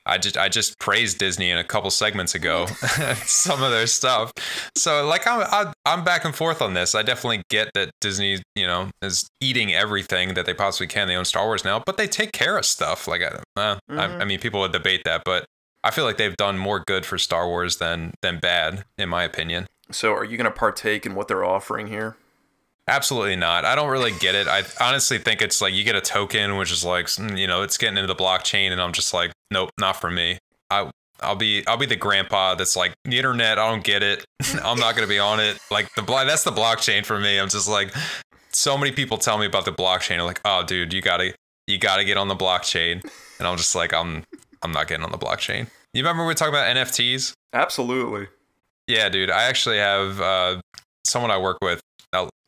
[0.06, 2.66] i just i just praised disney in a couple segments ago
[3.24, 4.32] some of their stuff.
[4.76, 6.94] So like I'm, I'm i'm back and forth on this.
[6.94, 11.08] I definitely get that disney you know is eating everything that they possibly can.
[11.08, 13.08] They own star wars now but they take care of stuff.
[13.08, 15.44] Like uh, I, I mean people would debate that but
[15.82, 19.22] i feel like they've done more good for star wars than than bad in my
[19.22, 19.66] opinion.
[19.90, 22.16] So, are you going to partake in what they're offering here?
[22.86, 23.64] Absolutely not.
[23.64, 24.46] I don't really get it.
[24.46, 27.62] I honestly think it's like you get a token, which is like mm, you know
[27.62, 30.38] it's getting into the blockchain, and I'm just like, nope, not for me.
[30.70, 33.58] I I'll be I'll be the grandpa that's like the internet.
[33.58, 34.24] I don't get it.
[34.62, 35.58] I'm not gonna be on it.
[35.70, 37.38] Like the that's the blockchain for me.
[37.38, 37.94] I'm just like,
[38.50, 40.18] so many people tell me about the blockchain.
[40.18, 41.34] I'm like, oh dude, you gotta
[41.66, 43.02] you gotta get on the blockchain,
[43.38, 44.24] and I'm just like, I'm
[44.62, 45.68] I'm not getting on the blockchain.
[45.94, 47.32] You remember we were talking about NFTs?
[47.52, 48.26] Absolutely.
[48.88, 49.30] Yeah, dude.
[49.30, 50.60] I actually have uh,
[51.06, 51.80] someone I work with.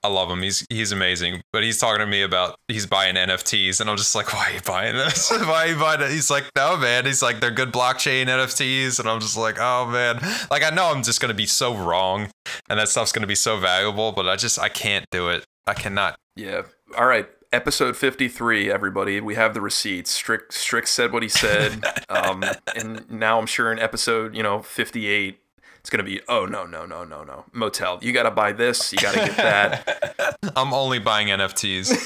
[0.06, 0.42] I, love him.
[0.42, 1.42] He's he's amazing.
[1.52, 4.54] But he's talking to me about he's buying NFTs, and I'm just like, why are
[4.54, 5.30] you buying this?
[5.30, 6.10] why are you buying it?
[6.10, 7.06] He's like, no, man.
[7.06, 10.18] He's like, they're good blockchain NFTs, and I'm just like, oh man.
[10.50, 12.30] Like I know I'm just gonna be so wrong,
[12.68, 15.44] and that stuff's gonna be so valuable, but I just I can't do it.
[15.66, 16.18] I cannot.
[16.36, 16.62] Yeah.
[16.96, 17.28] All right.
[17.52, 19.20] Episode 53, everybody.
[19.20, 20.10] We have the receipts.
[20.10, 21.84] Strick Strick said what he said.
[22.08, 22.44] um,
[22.74, 25.38] and now I'm sure in episode, you know, 58,
[25.86, 27.44] it's to be, oh, no, no, no, no, no.
[27.52, 28.00] Motel.
[28.02, 28.92] You got to buy this.
[28.92, 30.36] You got to get that.
[30.56, 31.96] I'm only buying NFTs.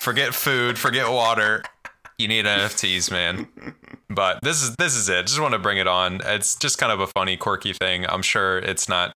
[0.00, 0.78] forget food.
[0.78, 1.62] Forget water.
[2.18, 3.46] You need NFTs, man.
[4.08, 5.26] But this is this is it.
[5.26, 6.20] Just want to bring it on.
[6.24, 8.06] It's just kind of a funny, quirky thing.
[8.06, 9.12] I'm sure it's not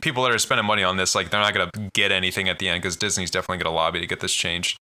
[0.00, 1.14] people that are spending money on this.
[1.14, 4.06] Like they're not gonna get anything at the end because Disney's definitely gonna lobby to
[4.06, 4.78] get this changed.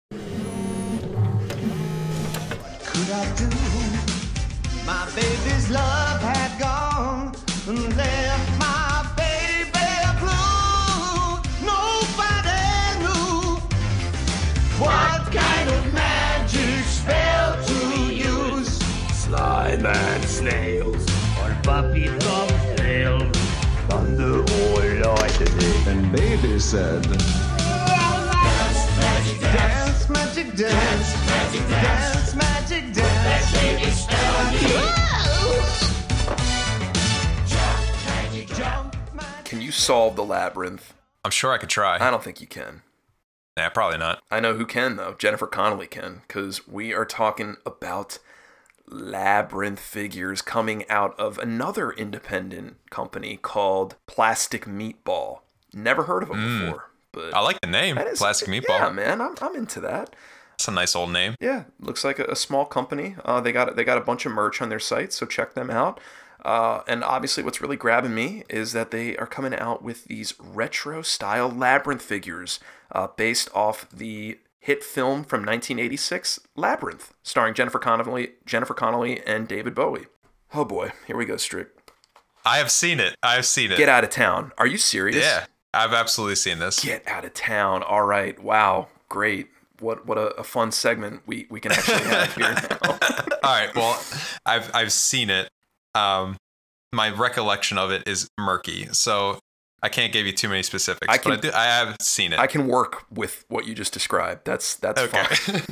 [26.12, 27.24] Baby said, Dance,
[28.90, 30.54] magic dance, magic
[31.68, 34.06] dance, magic dance.
[39.44, 40.92] Can you solve the labyrinth?
[41.24, 41.96] I'm sure I could try.
[41.98, 42.82] I don't think you can.
[43.56, 44.22] Nah, probably not.
[44.30, 45.14] I know who can though.
[45.18, 48.18] Jennifer Connelly can, because we are talking about
[48.86, 55.38] labyrinth figures coming out of another independent company called Plastic Meatball.
[55.74, 58.78] Never heard of them before, but I like the name, is- Plastic Meatball.
[58.78, 60.14] Yeah, man, I'm, I'm into that.
[60.54, 61.34] It's a nice old name.
[61.40, 63.16] Yeah, looks like a, a small company.
[63.24, 65.70] Uh, they got they got a bunch of merch on their site, so check them
[65.70, 65.98] out.
[66.44, 70.34] Uh, and obviously, what's really grabbing me is that they are coming out with these
[70.40, 72.60] retro style labyrinth figures
[72.92, 79.48] uh, based off the hit film from 1986, Labyrinth, starring Jennifer Connelly, Jennifer Connelly, and
[79.48, 80.06] David Bowie.
[80.54, 81.68] Oh boy, here we go, Strick.
[82.44, 83.16] I have seen it.
[83.22, 83.78] I have seen it.
[83.78, 84.52] Get out of town.
[84.58, 85.24] Are you serious?
[85.24, 86.80] Yeah, I've absolutely seen this.
[86.84, 87.82] Get out of town.
[87.82, 88.38] All right.
[88.42, 88.88] Wow.
[89.08, 89.48] Great.
[89.80, 92.98] What what a, a fun segment we, we can actually have here now.
[93.42, 93.74] All right.
[93.74, 94.00] Well,
[94.46, 95.48] I've I've seen it.
[95.94, 96.36] Um,
[96.92, 99.38] my recollection of it is murky, so
[99.82, 101.06] I can't give you too many specifics.
[101.08, 102.38] I but I, can- do, I have seen it.
[102.38, 104.44] I can work with what you just described.
[104.44, 105.24] That's that's Okay.
[105.24, 105.62] fine.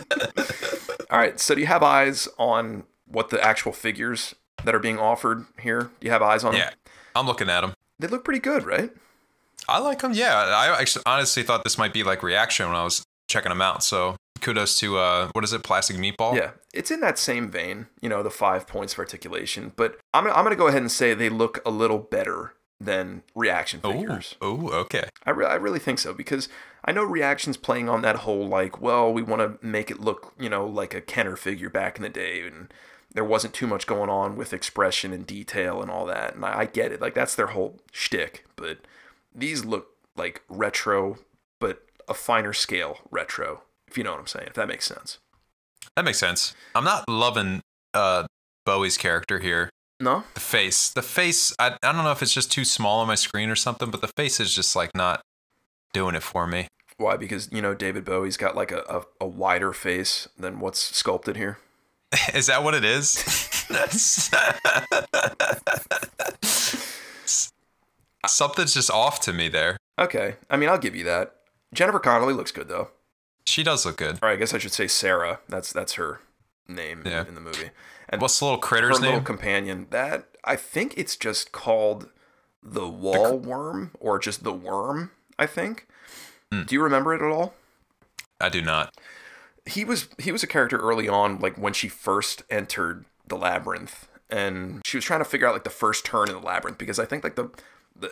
[1.10, 1.38] All right.
[1.38, 5.90] So do you have eyes on what the actual figures that are being offered here?
[6.00, 6.74] Do you have eyes on yeah, them?
[7.14, 7.74] I'm looking at them.
[7.98, 8.90] They look pretty good, right?
[9.68, 10.12] I like them.
[10.12, 13.62] Yeah, I actually honestly thought this might be like ReAction when I was checking them
[13.62, 13.82] out.
[13.82, 16.36] So kudos to uh, what is it, Plastic Meatball?
[16.36, 19.72] Yeah, it's in that same vein, you know, the five points of articulation.
[19.76, 23.80] But I'm I'm gonna go ahead and say they look a little better than ReAction
[23.80, 24.36] figures.
[24.40, 25.08] Oh, okay.
[25.24, 26.48] I, re- I really think so because
[26.84, 30.34] I know ReAction's playing on that whole like, well, we want to make it look,
[30.38, 32.72] you know, like a Kenner figure back in the day, and
[33.12, 36.34] there wasn't too much going on with expression and detail and all that.
[36.34, 38.44] And I, I get it, like that's their whole shtick.
[38.56, 38.78] But
[39.34, 41.18] these look like retro,
[41.60, 45.18] but a finer scale retro, if you know what I'm saying, if that makes sense.
[45.96, 46.54] That makes sense.
[46.74, 47.60] I'm not loving
[47.92, 48.26] uh,
[48.64, 49.70] Bowie's character here.
[50.00, 51.54] No, The face, the face.
[51.58, 54.00] I, I don't know if it's just too small on my screen or something, but
[54.00, 55.20] the face is just like not
[55.92, 56.66] doing it for me.
[56.96, 57.16] why?
[57.16, 61.36] Because you know David Bowie's got like a, a, a wider face than what's sculpted
[61.36, 61.58] here.
[62.34, 63.14] Is that what it is?
[68.26, 69.76] Something's just off to me there.
[69.98, 71.34] Okay, I mean I'll give you that.
[71.72, 72.88] Jennifer Connelly looks good though.
[73.46, 74.18] She does look good.
[74.22, 75.40] Or I guess I should say Sarah.
[75.48, 76.20] That's that's her
[76.68, 77.26] name in- Yeah.
[77.26, 77.70] in the movie.
[78.08, 79.24] And What's the little critter's her little name?
[79.24, 79.86] companion?
[79.90, 82.08] That I think it's just called
[82.62, 85.10] the wall worm or just the worm.
[85.38, 85.86] I think.
[86.52, 86.62] Hmm.
[86.62, 87.54] Do you remember it at all?
[88.40, 88.94] I do not.
[89.66, 94.08] He was he was a character early on, like when she first entered the labyrinth,
[94.30, 96.98] and she was trying to figure out like the first turn in the labyrinth because
[96.98, 97.52] I think like the, the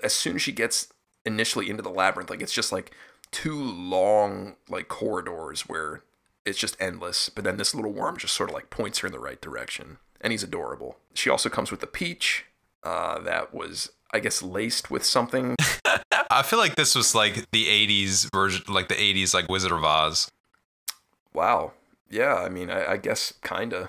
[0.03, 0.89] as soon as she gets
[1.25, 2.93] initially into the labyrinth, like it's just like
[3.31, 6.03] two long like corridors where
[6.45, 7.29] it's just endless.
[7.29, 9.99] But then this little worm just sort of like points her in the right direction,
[10.21, 10.99] and he's adorable.
[11.15, 12.47] She also comes with the peach
[12.83, 15.57] uh, that was I guess laced with something.
[16.31, 19.85] I feel like this was like the 80s version, like the 80s, like Wizard of
[19.85, 20.31] Oz.
[21.33, 21.73] wow.
[22.11, 23.89] Yeah, I mean, I, I guess kinda,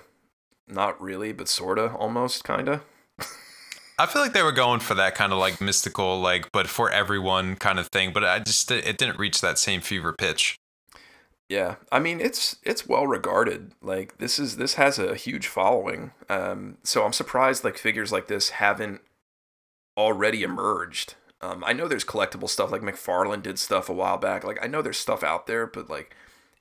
[0.66, 2.82] not really, but sorta, almost kinda.
[4.04, 6.92] I feel like they were going for that kind of like mystical, like, but for
[6.92, 8.12] everyone kind of thing.
[8.12, 10.58] But I just, it didn't reach that same fever pitch.
[11.48, 13.74] Yeah, I mean it's it's well regarded.
[13.82, 16.12] Like this is this has a huge following.
[16.30, 19.02] Um, so I'm surprised like figures like this haven't
[19.98, 21.16] already emerged.
[21.42, 24.44] Um, I know there's collectible stuff like McFarlane did stuff a while back.
[24.44, 26.16] Like I know there's stuff out there, but like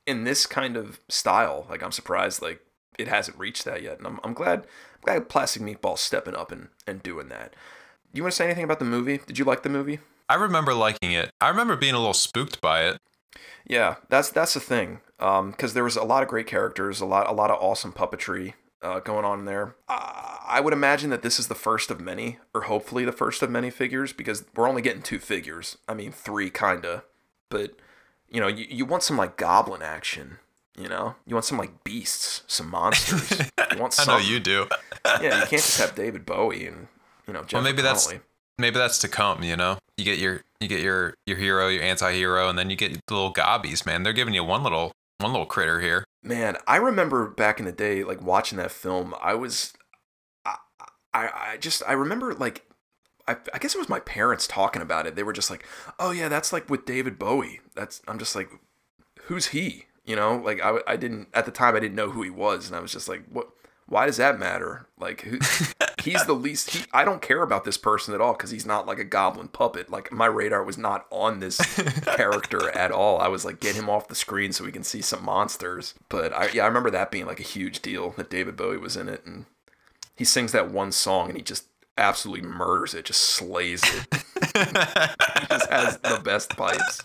[0.07, 2.61] in this kind of style, like I'm surprised like
[2.99, 3.99] it hasn't reached that yet.
[3.99, 4.67] And I'm I'm glad
[5.07, 7.55] I'm Plastic Meatball stepping up and and doing that.
[8.13, 9.21] You want to say anything about the movie?
[9.27, 10.01] Did you like the movie?
[10.29, 11.31] I remember liking it.
[11.41, 12.99] I remember being a little spooked by it.
[13.67, 15.01] Yeah, that's that's the thing.
[15.19, 18.55] Because there was a lot of great characters, a lot a lot of awesome puppetry
[18.83, 19.77] uh, going on there.
[19.89, 23.43] Uh, I would imagine that this is the first of many, or hopefully the first
[23.43, 25.79] of many figures, because we're only getting two figures.
[25.89, 27.05] I mean, three kinda,
[27.49, 27.77] but
[28.29, 30.39] you know, you, you want some like goblin action.
[30.77, 33.31] You know, you want some like beasts, some monsters.
[33.73, 34.69] You want I know you do.
[35.05, 36.89] yeah, you can't just have David Bowie and
[37.27, 38.13] you know Jennifer well, maybe that's
[38.59, 39.43] maybe that's to come.
[39.43, 42.77] You know, you get your you get your your hero, your anti-hero, and then you
[42.77, 43.85] get the little gobbies.
[43.85, 46.05] Man, they're giving you one little one little critter here.
[46.23, 49.15] Man, I remember back in the day, like watching that film.
[49.21, 49.73] I was,
[50.45, 50.57] I,
[51.13, 52.65] I, I just, I remember like,
[53.27, 55.17] I, I guess it was my parents talking about it.
[55.17, 55.67] They were just like,
[55.99, 58.51] "Oh yeah, that's like with David Bowie." That's, I'm just like,
[59.23, 59.87] who's he?
[60.05, 62.67] You know, like I, I didn't at the time I didn't know who he was,
[62.67, 63.49] and I was just like, what?
[63.87, 64.87] Why does that matter?
[64.99, 65.39] Like, who,
[66.03, 66.71] he's the least.
[66.71, 69.49] He, I don't care about this person at all because he's not like a goblin
[69.49, 69.91] puppet.
[69.91, 71.59] Like my radar was not on this
[72.17, 73.21] character at all.
[73.21, 75.95] I was like, get him off the screen so we can see some monsters.
[76.09, 78.97] But I, yeah, I remember that being like a huge deal that David Bowie was
[78.97, 79.45] in it, and
[80.17, 81.67] he sings that one song and he just
[81.99, 84.22] absolutely murders it, just slays it.
[84.55, 87.03] He just has the best pipes.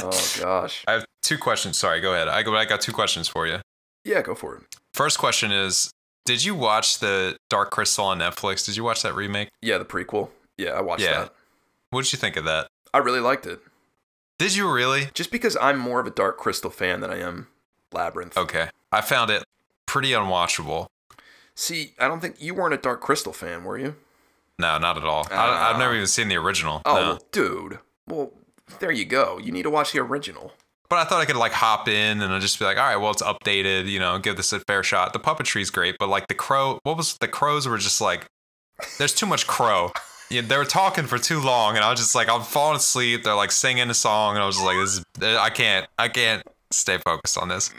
[0.00, 0.84] Oh gosh.
[0.86, 1.78] I have two questions.
[1.78, 2.28] Sorry, go ahead.
[2.28, 2.54] I go.
[2.56, 3.58] I got two questions for you.
[4.04, 4.62] Yeah, go for it.
[4.94, 5.90] First question is:
[6.24, 8.64] Did you watch the Dark Crystal on Netflix?
[8.66, 9.48] Did you watch that remake?
[9.60, 10.30] Yeah, the prequel.
[10.56, 11.20] Yeah, I watched Yeah.
[11.22, 11.34] that.
[11.90, 12.68] What did you think of that?
[12.92, 13.60] I really liked it.
[14.38, 15.08] Did you really?
[15.14, 17.48] Just because I'm more of a Dark Crystal fan than I am
[17.92, 18.36] Labyrinth.
[18.36, 19.44] Okay, I found it
[19.86, 20.86] pretty unwatchable.
[21.54, 23.96] See, I don't think you weren't a Dark Crystal fan, were you?
[24.58, 25.26] No, not at all.
[25.30, 26.82] I, I've never even seen the original.
[26.84, 27.00] Oh, no.
[27.00, 27.78] well, dude.
[28.08, 28.32] Well,
[28.80, 29.38] there you go.
[29.38, 30.52] You need to watch the original.
[30.88, 32.96] But I thought I could like hop in and I'd just be like, all right,
[32.96, 35.12] well, it's updated, you know, give this a fair shot.
[35.12, 38.26] The puppetry's great, but like the crow, what was the crows were just like,
[38.96, 39.92] there's too much crow.
[40.30, 43.22] Yeah, they were talking for too long, and I was just like, I'm falling asleep.
[43.24, 45.04] They're like singing a song, and I was just like, this is,
[45.38, 47.70] I can't, I can't stay focused on this.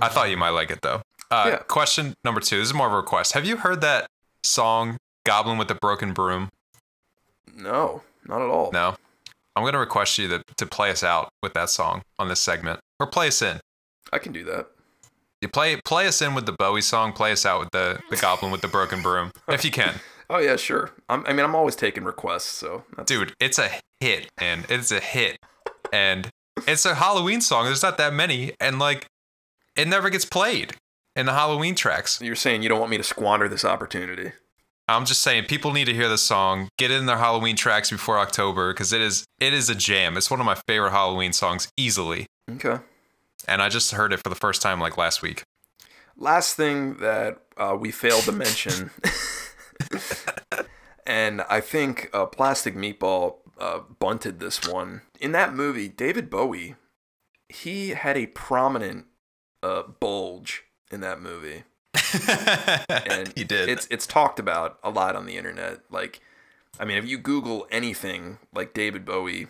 [0.00, 1.02] I thought you might like it though.
[1.30, 1.56] Uh, Yeah.
[1.68, 2.58] Question number two.
[2.58, 3.32] This is more of a request.
[3.32, 4.06] Have you heard that
[4.44, 6.50] song, "Goblin with the Broken Broom"?
[7.54, 8.70] No, not at all.
[8.72, 8.96] No.
[9.56, 12.80] I'm gonna request you to, to play us out with that song on this segment,
[13.00, 13.58] or play us in.
[14.12, 14.68] I can do that.
[15.40, 17.12] You play play us in with the Bowie song.
[17.12, 19.94] Play us out with the the Goblin with the Broken Broom, if you can.
[20.30, 20.90] Oh yeah, sure.
[21.08, 24.92] I'm, I mean, I'm always taking requests, so that's, Dude, it's a hit, and it's
[24.92, 25.38] a hit,
[25.90, 26.28] and
[26.66, 27.64] it's a Halloween song.
[27.64, 29.06] There's not that many, and like,
[29.74, 30.74] it never gets played
[31.18, 32.20] in the Halloween tracks.
[32.22, 34.30] you're saying you don't want me to squander this opportunity.
[34.86, 36.68] I'm just saying, people need to hear this song.
[36.78, 40.16] Get it in their Halloween tracks before October, because it is it is a jam.
[40.16, 42.26] It's one of my favorite Halloween songs, easily.
[42.50, 42.78] Okay.
[43.46, 45.42] And I just heard it for the first time like last week.
[46.16, 48.90] Last thing that uh, we failed to mention,
[51.06, 55.02] and I think uh, Plastic Meatball uh, bunted this one.
[55.20, 56.76] In that movie, David Bowie,
[57.48, 59.06] he had a prominent
[59.62, 61.64] uh, bulge in that movie.
[62.88, 63.68] and he did.
[63.68, 65.80] It's it's talked about a lot on the internet.
[65.90, 66.20] Like,
[66.78, 69.48] I mean, if you Google anything like David Bowie,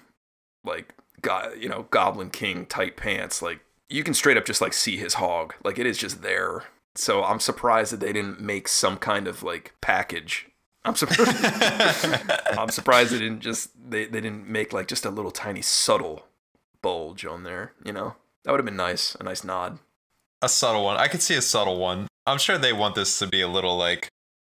[0.65, 4.73] like go, you know Goblin King tight pants, like you can straight up just like
[4.73, 5.55] see his hog.
[5.65, 6.65] Like it is just there.
[6.95, 10.49] So I'm surprised that they didn't make some kind of like package.
[10.85, 11.45] I'm surprised.
[12.59, 16.27] I'm surprised they didn't just they, they didn't make like just a little tiny subtle
[16.83, 17.73] bulge on there.
[17.85, 19.15] You know that would have been nice.
[19.17, 19.79] A nice nod.
[20.41, 20.97] A subtle one.
[20.97, 22.07] I could see a subtle one.
[22.27, 24.09] I'm sure they want this to be a little like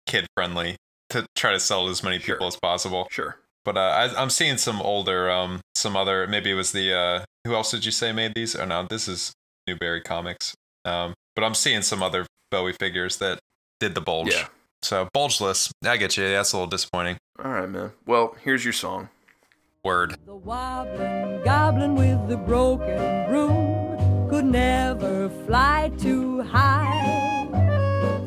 [0.06, 0.76] kid friendly
[1.10, 3.06] to try to sell to as many people as possible.
[3.10, 3.38] Sure.
[3.64, 6.26] But uh, I, I'm seeing some older, um, some other.
[6.26, 6.92] Maybe it was the.
[6.92, 8.56] Uh, who else did you say made these?
[8.56, 9.32] Or no, this is
[9.66, 10.54] Newbury Comics.
[10.84, 13.40] Um, but I'm seeing some other Bowie figures that
[13.80, 14.32] did the bulge.
[14.32, 14.46] Yeah.
[14.82, 15.72] So bulgeless.
[15.84, 16.28] I get you.
[16.28, 17.18] That's a little disappointing.
[17.44, 17.92] All right, man.
[18.06, 19.08] Well, here's your song.
[19.84, 20.16] Word.
[20.26, 23.75] The wobbling goblin with the broken broom
[24.36, 27.48] could never fly too high.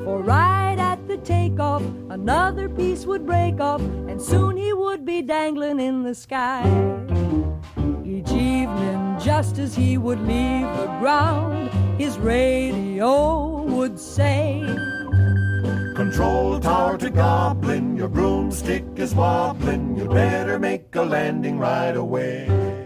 [0.04, 5.22] For right at the takeoff, another piece would break off, and soon he would be
[5.22, 6.64] dangling in the sky.
[8.04, 14.64] Each evening, just as he would leave the ground, his radio would say.
[15.96, 19.96] Control tower to Goblin, your broomstick is wobbling.
[19.96, 22.79] you'd better make a landing right away.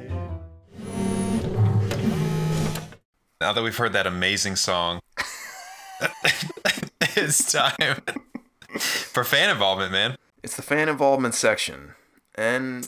[3.44, 5.02] Now that we've heard that amazing song,
[7.02, 8.02] it's time
[8.80, 10.16] for fan involvement, man.
[10.42, 11.92] It's the fan involvement section,
[12.36, 12.88] and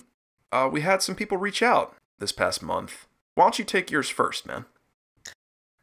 [0.54, 3.06] uh, we had some people reach out this past month.
[3.34, 4.64] Why don't you take yours first, man?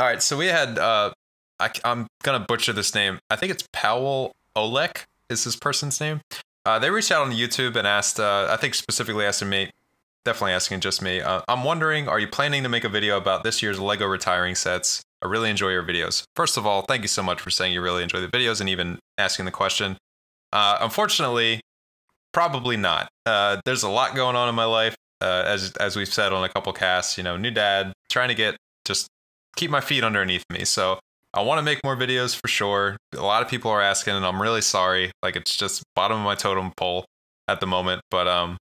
[0.00, 1.12] All right, so we had uh
[1.60, 3.18] I, am gonna butcher this name.
[3.28, 6.22] I think it's Powell Olek is this person's name.
[6.64, 8.18] Uh, they reached out on YouTube and asked.
[8.18, 9.70] Uh, I think specifically asking me,
[10.24, 11.20] definitely asking just me.
[11.20, 14.54] Uh, I'm wondering, are you planning to make a video about this year's Lego retiring
[14.54, 15.02] sets?
[15.22, 16.24] I really enjoy your videos.
[16.34, 18.68] First of all, thank you so much for saying you really enjoy the videos and
[18.68, 19.96] even asking the question.
[20.52, 21.60] Uh, unfortunately,
[22.32, 23.08] probably not.
[23.24, 26.44] Uh, there's a lot going on in my life, uh, as as we've said on
[26.44, 27.16] a couple casts.
[27.16, 29.06] You know, new dad, trying to get just
[29.56, 30.64] keep my feet underneath me.
[30.64, 30.98] So
[31.34, 32.96] I want to make more videos for sure.
[33.16, 35.12] A lot of people are asking, and I'm really sorry.
[35.22, 37.04] Like it's just bottom of my totem pole
[37.48, 38.56] at the moment, but um,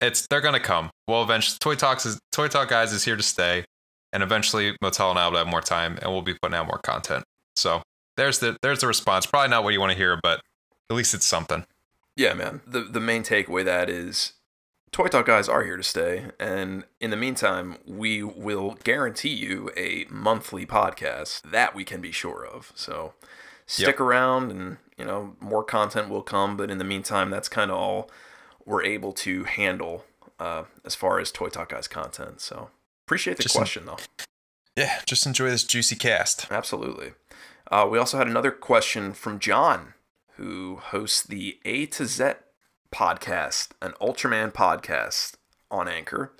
[0.00, 0.90] it's they're gonna come.
[1.06, 3.64] Well, eventually, Toy Talks is Toy Talk guys is here to stay,
[4.12, 6.78] and eventually Motel and I will have more time, and we'll be putting out more
[6.78, 7.24] content.
[7.56, 7.82] So
[8.16, 9.26] there's the there's the response.
[9.26, 10.40] Probably not what you want to hear, but
[10.90, 11.64] at least it's something.
[12.16, 12.60] Yeah, man.
[12.66, 14.34] The the main takeaway that is
[14.92, 19.70] Toy Talk guys are here to stay, and in the meantime, we will guarantee you
[19.76, 22.72] a monthly podcast that we can be sure of.
[22.74, 23.14] So
[23.66, 24.00] stick Yep.
[24.00, 26.56] around and you know more content will come.
[26.56, 28.10] But in the meantime, that's kind of all
[28.68, 30.04] we're able to handle
[30.38, 32.40] uh, as far as Toy Talk Guys content.
[32.40, 32.70] So
[33.06, 33.96] appreciate the Just en- question though.
[34.76, 36.46] Yeah, just enjoy this juicy cast.
[36.52, 37.12] Absolutely.
[37.70, 39.94] Uh, we also had another question from John,
[40.36, 42.24] who hosts the A to Z
[42.94, 45.34] podcast, an Ultraman podcast
[45.70, 46.32] on Anchor.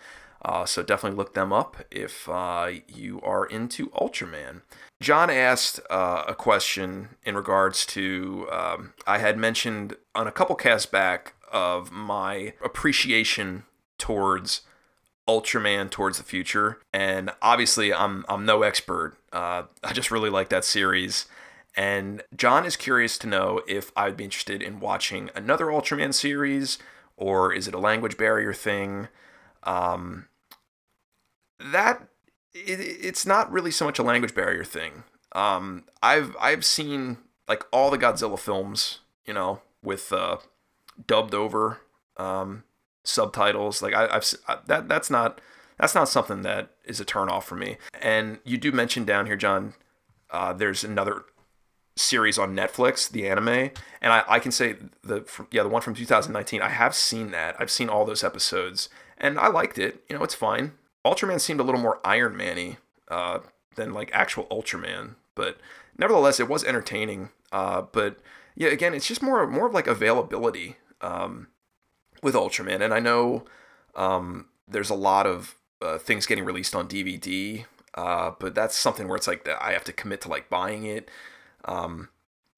[0.45, 4.63] Uh, so definitely look them up if uh, you are into Ultraman.
[5.01, 10.55] John asked uh, a question in regards to um, I had mentioned on a couple
[10.55, 13.65] casts back of my appreciation
[13.99, 14.63] towards
[15.29, 19.19] Ultraman towards the future, and obviously I'm I'm no expert.
[19.33, 21.27] Uh, I just really like that series,
[21.77, 26.79] and John is curious to know if I'd be interested in watching another Ultraman series,
[27.17, 29.09] or is it a language barrier thing?
[29.65, 30.29] Um,
[31.61, 32.09] that
[32.55, 35.05] it, it's not really so much a language barrier thing.
[35.33, 40.39] Um, I've I've seen like all the Godzilla films, you know, with uh,
[41.07, 41.81] dubbed over
[42.17, 42.65] um,
[43.05, 43.83] subtitles.
[43.83, 45.41] Like I, uh, that that's not
[45.79, 47.77] that's not something that is a turnoff for me.
[48.01, 49.75] And you do mention down here, John.
[50.31, 51.25] Uh, there's another
[51.97, 53.71] series on Netflix, the anime,
[54.01, 56.61] and I, I can say the yeah the one from 2019.
[56.61, 57.57] I have seen that.
[57.59, 60.05] I've seen all those episodes, and I liked it.
[60.09, 60.73] You know, it's fine.
[61.05, 62.77] Ultraman seemed a little more Iron Man-y
[63.09, 63.39] uh,
[63.77, 65.59] than like actual Ultraman, but
[65.97, 67.31] nevertheless, it was entertaining.
[67.51, 68.19] Uh, but
[68.55, 71.49] yeah, again, it's just more more of like availability um,
[72.23, 73.45] with Ultraman, and I know
[73.95, 79.09] um, there's a lot of uh, things getting released on DVD, uh, but that's something
[79.09, 81.11] where it's like that I have to commit to like buying it.
[81.65, 82.09] Um,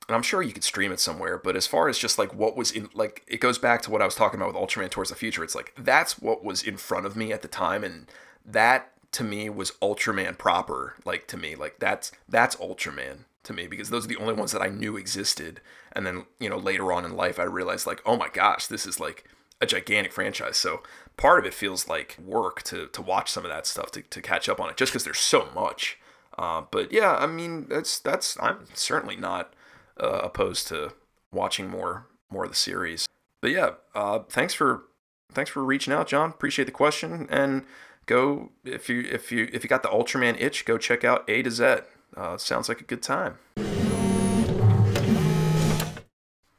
[0.09, 2.57] and I'm sure you could stream it somewhere, but as far as just like what
[2.57, 5.11] was in, like, it goes back to what I was talking about with Ultraman Towards
[5.11, 5.45] the Future.
[5.45, 8.07] It's like that's what was in front of me at the time, and
[8.45, 10.95] that to me was Ultraman proper.
[11.05, 14.53] Like to me, like that's that's Ultraman to me because those are the only ones
[14.53, 15.61] that I knew existed.
[15.93, 18.87] And then you know later on in life, I realized like, oh my gosh, this
[18.87, 19.25] is like
[19.61, 20.57] a gigantic franchise.
[20.57, 20.83] So
[21.17, 24.23] part of it feels like work to to watch some of that stuff to, to
[24.23, 25.99] catch up on it, just because there's so much.
[26.39, 29.55] Uh, but yeah, I mean that's that's I'm certainly not
[30.01, 30.93] uh, opposed to
[31.33, 33.07] watching more more of the series.
[33.41, 34.85] But yeah, uh, thanks for
[35.33, 36.31] thanks for reaching out, John.
[36.31, 37.65] Appreciate the question and
[38.07, 41.43] go if you if you if you got the Ultraman itch, go check out A
[41.43, 41.77] to Z.
[42.17, 43.39] Uh, sounds like a good time.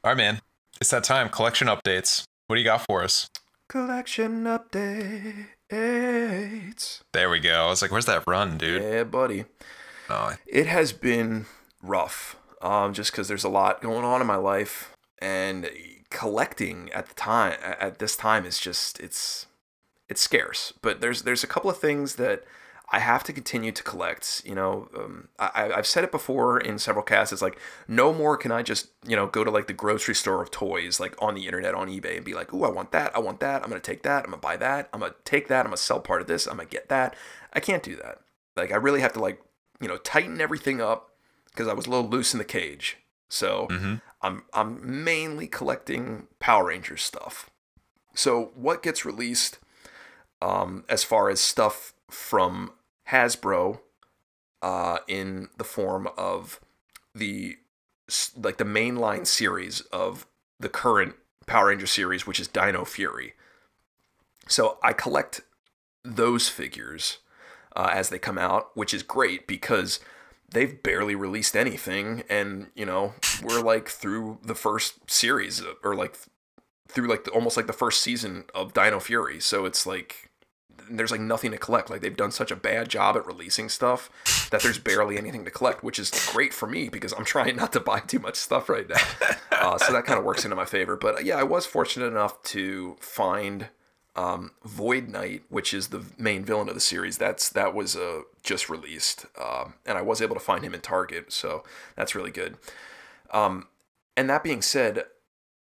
[0.04, 0.42] All right, man.
[0.80, 1.30] It's that time.
[1.30, 2.24] Collection updates.
[2.48, 3.30] What do you got for us?
[3.68, 5.46] Collection updates.
[7.14, 7.66] There we go.
[7.66, 8.82] I was like, where's that run, dude?
[8.82, 9.46] Yeah, buddy.
[10.10, 11.46] No, It has been
[11.82, 15.70] rough, um, just because there's a lot going on in my life, and
[16.10, 19.46] collecting at the time at this time is just it's
[20.10, 20.74] it's scarce.
[20.82, 22.44] But there's there's a couple of things that
[22.94, 24.42] I have to continue to collect.
[24.46, 27.32] You know, um, I, I've said it before in several casts.
[27.32, 30.42] It's like no more can I just you know go to like the grocery store
[30.42, 33.16] of toys, like on the internet on eBay, and be like, oh, I want that,
[33.16, 35.62] I want that, I'm gonna take that, I'm gonna buy that, I'm gonna take that,
[35.62, 37.16] I'm gonna sell part of this, I'm gonna get that.
[37.54, 38.20] I can't do that.
[38.58, 39.42] Like I really have to like
[39.80, 41.12] you know tighten everything up
[41.52, 42.98] because I was a little loose in the cage.
[43.30, 43.68] So
[44.22, 47.50] I'm I'm mainly collecting Power Rangers stuff.
[48.14, 49.60] So what gets released
[50.42, 52.74] um, as far as stuff from
[53.12, 53.80] Hasbro
[54.62, 56.60] uh, in the form of
[57.14, 57.58] the
[58.36, 60.26] like the mainline series of
[60.60, 63.34] the current Power Ranger series, which is Dino Fury.
[64.48, 65.42] So I collect
[66.04, 67.20] those figures
[67.76, 70.00] uh, as they come out, which is great because
[70.50, 76.18] they've barely released anything, and you know we're like through the first series or like
[76.88, 79.40] through like the, almost like the first season of Dino Fury.
[79.40, 80.31] So it's like
[80.98, 81.90] there's like nothing to collect.
[81.90, 84.10] Like they've done such a bad job at releasing stuff
[84.52, 87.74] that there's barely anything to collect, which is great for me because I'm trying not
[87.74, 88.98] to buy too much stuff right now.
[89.62, 90.98] Uh, so that kind of works into my favor.
[90.98, 93.68] But uh, yeah, I was fortunate enough to find
[94.16, 97.20] um, Void Knight, which is the main villain of the series.
[97.20, 100.82] That's that was uh, just released, um, and I was able to find him in
[100.82, 101.64] Target, so
[101.96, 102.58] that's really good.
[103.30, 103.68] Um,
[104.18, 105.04] and that being said,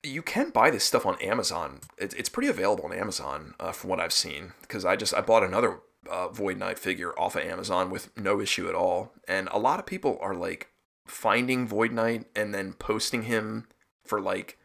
[0.02, 1.80] you can buy this stuff on Amazon.
[1.98, 4.52] It's it's pretty available on Amazon uh, from what I've seen.
[4.62, 5.80] Because I just I bought another
[6.10, 9.78] uh, Void Knight figure off of Amazon with no issue at all, and a lot
[9.78, 10.68] of people are like
[11.06, 13.66] finding Void Knight and then posting him
[14.04, 14.58] for like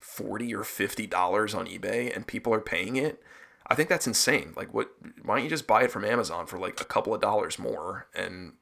[0.00, 3.22] forty or fifty dollars on eBay, and people are paying it.
[3.66, 4.54] I think that's insane.
[4.56, 4.90] Like, what?
[5.22, 8.06] Why don't you just buy it from Amazon for like a couple of dollars more,
[8.14, 8.54] and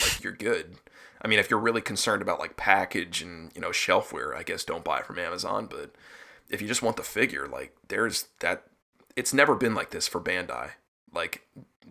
[0.00, 0.76] like you're good.
[1.24, 4.62] I mean, if you're really concerned about like package and you know shelfware, I guess
[4.62, 5.66] don't buy it from Amazon.
[5.66, 5.94] But
[6.50, 8.64] if you just want the figure, like there's that.
[9.16, 10.70] It's never been like this for Bandai.
[11.12, 11.46] Like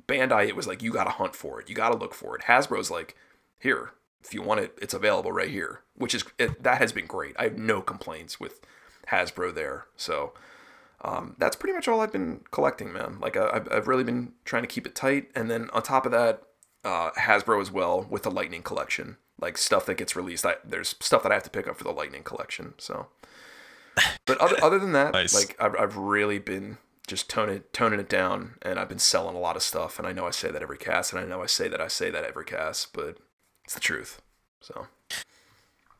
[0.07, 2.35] Bandai, it was like you got to hunt for it, you got to look for
[2.35, 2.43] it.
[2.43, 3.15] Hasbro's like,
[3.59, 3.91] here,
[4.23, 5.81] if you want it, it's available right here.
[5.95, 7.35] Which is it, that has been great.
[7.39, 8.61] I have no complaints with
[9.09, 9.85] Hasbro there.
[9.95, 10.33] So
[11.01, 13.19] um, that's pretty much all I've been collecting, man.
[13.19, 16.05] Like I, I've, I've really been trying to keep it tight, and then on top
[16.05, 16.43] of that,
[16.83, 20.45] uh, Hasbro as well with the Lightning collection, like stuff that gets released.
[20.45, 22.73] I, there's stuff that I have to pick up for the Lightning collection.
[22.77, 23.07] So,
[24.25, 25.35] but other other than that, Nice.
[25.35, 29.39] like I've, I've really been just toning toning it down, and I've been selling a
[29.39, 29.99] lot of stuff.
[29.99, 31.87] And I know I say that every cast, and I know I say that I
[31.87, 33.17] say that every cast, but
[33.65, 34.21] it's the truth.
[34.61, 34.87] So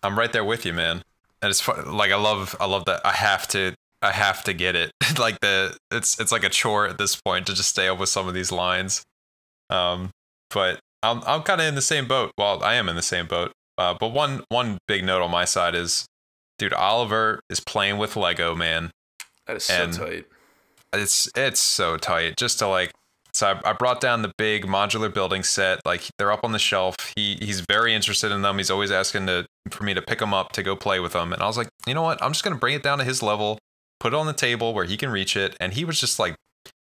[0.04, 1.02] I'm right there with you, man.
[1.42, 1.96] And it's fun.
[1.96, 3.02] Like I love, I love that.
[3.06, 4.92] I have to, I have to get it.
[5.20, 8.10] like the, it's, it's like a chore at this point to just stay up with
[8.10, 9.04] some of these lines.
[9.70, 10.12] Um,
[10.50, 12.32] but I'm, I'm kind of in the same boat.
[12.38, 13.52] Well, I am in the same boat.
[13.78, 16.06] Uh, but one, one big note on my side is,
[16.58, 18.92] dude, Oliver is playing with Lego, man.
[19.48, 20.26] that is so tight.
[20.94, 22.38] It's, it's so tight.
[22.38, 22.92] Just to like,
[23.34, 25.80] so I, I brought down the big modular building set.
[25.86, 26.96] Like they're up on the shelf.
[27.16, 28.58] He he's very interested in them.
[28.58, 31.34] He's always asking to for me to pick them up to go play with them.
[31.34, 32.22] And I was like, you know what?
[32.22, 33.58] I'm just gonna bring it down to his level,
[34.00, 35.58] put it on the table where he can reach it.
[35.60, 36.36] And he was just like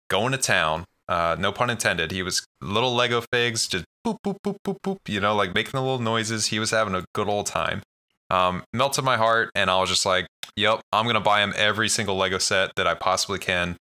[0.09, 0.85] going to town.
[1.09, 2.11] Uh, no pun intended.
[2.11, 4.97] He was little Lego figs, just boop boop boop boop boop.
[5.07, 6.47] You know, like making the little noises.
[6.47, 7.81] He was having a good old time.
[8.29, 11.89] Um, melted my heart, and I was just like, "Yep, I'm gonna buy him every
[11.89, 13.77] single Lego set that I possibly can."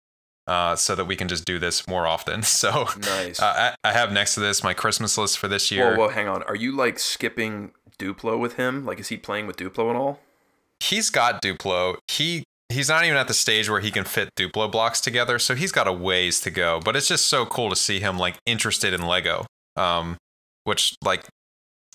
[0.46, 2.40] Uh, so that we can just do this more often.
[2.44, 3.40] So Nice.
[3.42, 5.96] uh, I, I have next to this my Christmas list for this year.
[5.96, 6.44] Whoa, whoa, hang on.
[6.44, 8.86] Are you like skipping Duplo with him?
[8.86, 10.20] Like, is he playing with Duplo at all?
[10.78, 11.96] He's got Duplo.
[12.06, 15.56] He he's not even at the stage where he can fit Duplo blocks together, so
[15.56, 16.80] he's got a ways to go.
[16.84, 19.46] But it's just so cool to see him like interested in Lego.
[19.76, 20.16] Um,
[20.64, 21.26] which like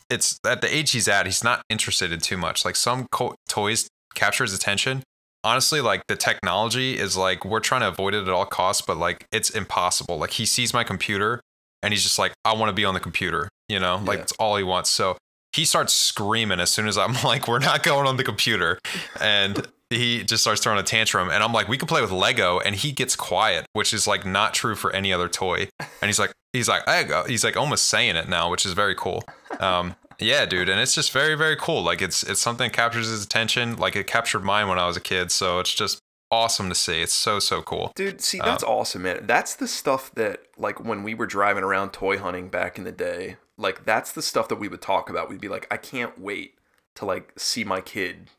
[0.10, 2.64] it's at the age he's at, he's not interested in too much.
[2.66, 5.04] Like some co- toys capture his attention.
[5.44, 8.98] Honestly, like the technology is like we're trying to avoid it at all costs, but
[8.98, 10.18] like it's impossible.
[10.18, 11.42] Like he sees my computer
[11.82, 14.22] and he's just like, I want to be on the computer, you know, like Yeah.
[14.22, 14.90] that's all he wants.
[14.92, 15.18] So
[15.54, 18.78] he starts screaming as soon as I'm like, we're not going on the computer.
[19.20, 21.30] And he just starts throwing a tantrum.
[21.30, 22.60] And I'm like, we can play with Lego.
[22.60, 25.68] And he gets quiet, which is like not true for any other toy.
[25.80, 27.24] And he's like, he's like, I go.
[27.26, 29.24] He's like almost saying it now, which is very cool.
[29.60, 30.70] Um, yeah, dude.
[30.70, 31.84] And it's just very, very cool.
[31.84, 33.76] Like it's, it's something that captures his attention.
[33.76, 35.32] Like it captured mine when I was a kid.
[35.32, 36.00] So it's just
[36.32, 37.02] awesome to see.
[37.02, 37.92] It's so, so cool.
[37.96, 39.26] Dude, see, Uh, that's awesome, man.
[39.28, 42.92] That's the stuff that, like, when we were driving around toy hunting back in the
[42.94, 45.30] day, like, that's the stuff that we would talk about.
[45.30, 46.54] We'd be like, I can't wait
[46.96, 48.30] to, like, see my kid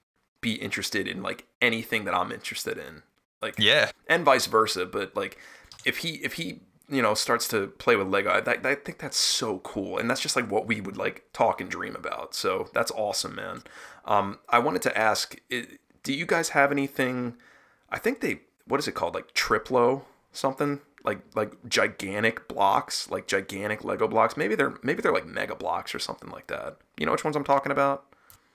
[0.42, 3.02] be interested in, like, anything that I'm interested in.
[3.40, 3.90] Like, Yeah.
[4.06, 4.84] and vice versa.
[4.84, 5.38] But, like,
[5.86, 9.16] if he, if he, you know, starts to play with Lego, I, I think that's
[9.16, 9.96] so cool.
[9.96, 12.34] And that's just, like, what we would, like, talk and dream about.
[12.34, 13.62] So that's awesome, man.
[14.04, 17.36] Um, I wanted to ask, do you guys have anything?
[17.88, 23.26] I think they what is it called like triplo something like like gigantic blocks like
[23.26, 24.36] gigantic Lego blocks.
[24.36, 26.78] Maybe they're maybe they're like Mega Bloks or something like that.
[26.96, 28.04] You know which ones I'm talking about?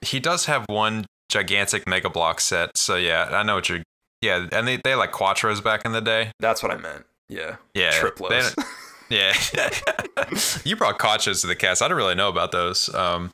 [0.01, 2.77] he does have one gigantic mega block set.
[2.77, 3.83] So yeah, I know what you're.
[4.21, 6.31] Yeah, and they they like Quatros back in the day.
[6.39, 7.05] That's what I meant.
[7.29, 7.57] Yeah.
[7.75, 8.55] Yeah, Triplos.
[8.55, 8.63] they-
[9.15, 9.33] yeah,
[10.65, 11.81] you brought Quatros to the cast.
[11.81, 12.93] I don't really know about those.
[12.93, 13.31] Um,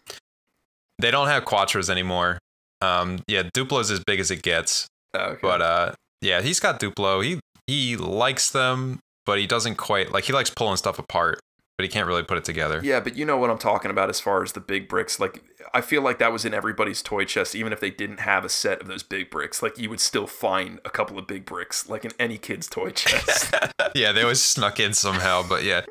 [0.99, 2.37] they don't have Quatros anymore.
[2.81, 4.87] Um, yeah, Duplo's as big as it gets.
[5.15, 5.39] Okay.
[5.41, 5.91] But uh,
[6.21, 7.23] yeah, he's got Duplo.
[7.23, 10.25] He he likes them, but he doesn't quite like.
[10.25, 11.39] He likes pulling stuff apart,
[11.77, 12.79] but he can't really put it together.
[12.83, 15.19] Yeah, but you know what I'm talking about as far as the big bricks.
[15.19, 15.43] Like,
[15.73, 18.49] I feel like that was in everybody's toy chest, even if they didn't have a
[18.49, 19.63] set of those big bricks.
[19.63, 22.89] Like, you would still find a couple of big bricks, like in any kid's toy
[22.95, 23.53] chest.
[23.95, 25.43] yeah, they always snuck in somehow.
[25.47, 25.81] But yeah,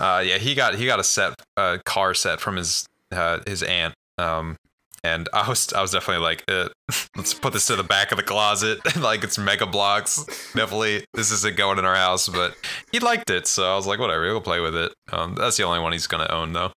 [0.00, 3.62] uh, yeah, he got he got a set, uh, car set from his uh, his
[3.62, 3.94] aunt.
[4.18, 4.56] Um,
[5.04, 6.68] and I was I was definitely like, uh,
[7.16, 8.80] let's put this to the back of the closet.
[9.00, 10.24] like it's Mega Bloks.
[10.54, 12.28] Definitely, this isn't going in our house.
[12.28, 12.56] But
[12.92, 14.92] he liked it, so I was like, whatever, he'll play with it.
[15.12, 16.72] Um, that's the only one he's gonna own though.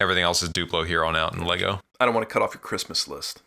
[0.00, 1.80] Everything else is Duplo here on out in Lego.
[1.98, 3.42] I don't want to cut off your Christmas list.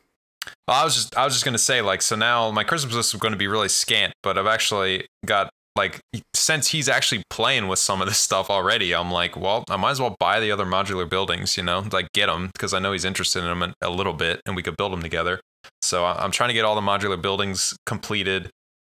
[0.68, 3.14] Well, I was just I was just gonna say like so now my Christmas list
[3.14, 6.02] is going to be really scant, but I've actually got like
[6.34, 9.92] since he's actually playing with some of this stuff already, I'm like, well, I might
[9.92, 12.92] as well buy the other modular buildings, you know, like get them because I know
[12.92, 15.40] he's interested in them a little bit, and we could build them together.
[15.82, 18.50] So I'm trying to get all the modular buildings completed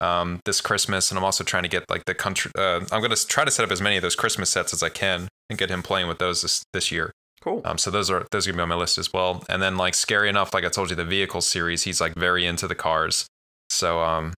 [0.01, 2.51] um, this Christmas, and I'm also trying to get like the country.
[2.57, 4.89] Uh, I'm gonna try to set up as many of those Christmas sets as I
[4.89, 7.13] can and get him playing with those this this year.
[7.41, 7.63] Cool.
[7.65, 9.45] Um, so those are those are gonna be on my list as well.
[9.49, 12.47] And then like scary enough, like I told you, the vehicle series, he's like very
[12.47, 13.27] into the cars.
[13.71, 14.35] So um,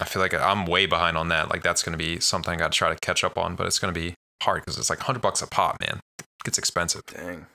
[0.00, 1.50] I feel like I'm way behind on that.
[1.50, 3.78] Like that's gonna be something I got to try to catch up on, but it's
[3.78, 6.00] gonna be hard because it's like hundred bucks a pop, man.
[6.18, 7.02] It gets expensive.
[7.06, 7.46] Dang.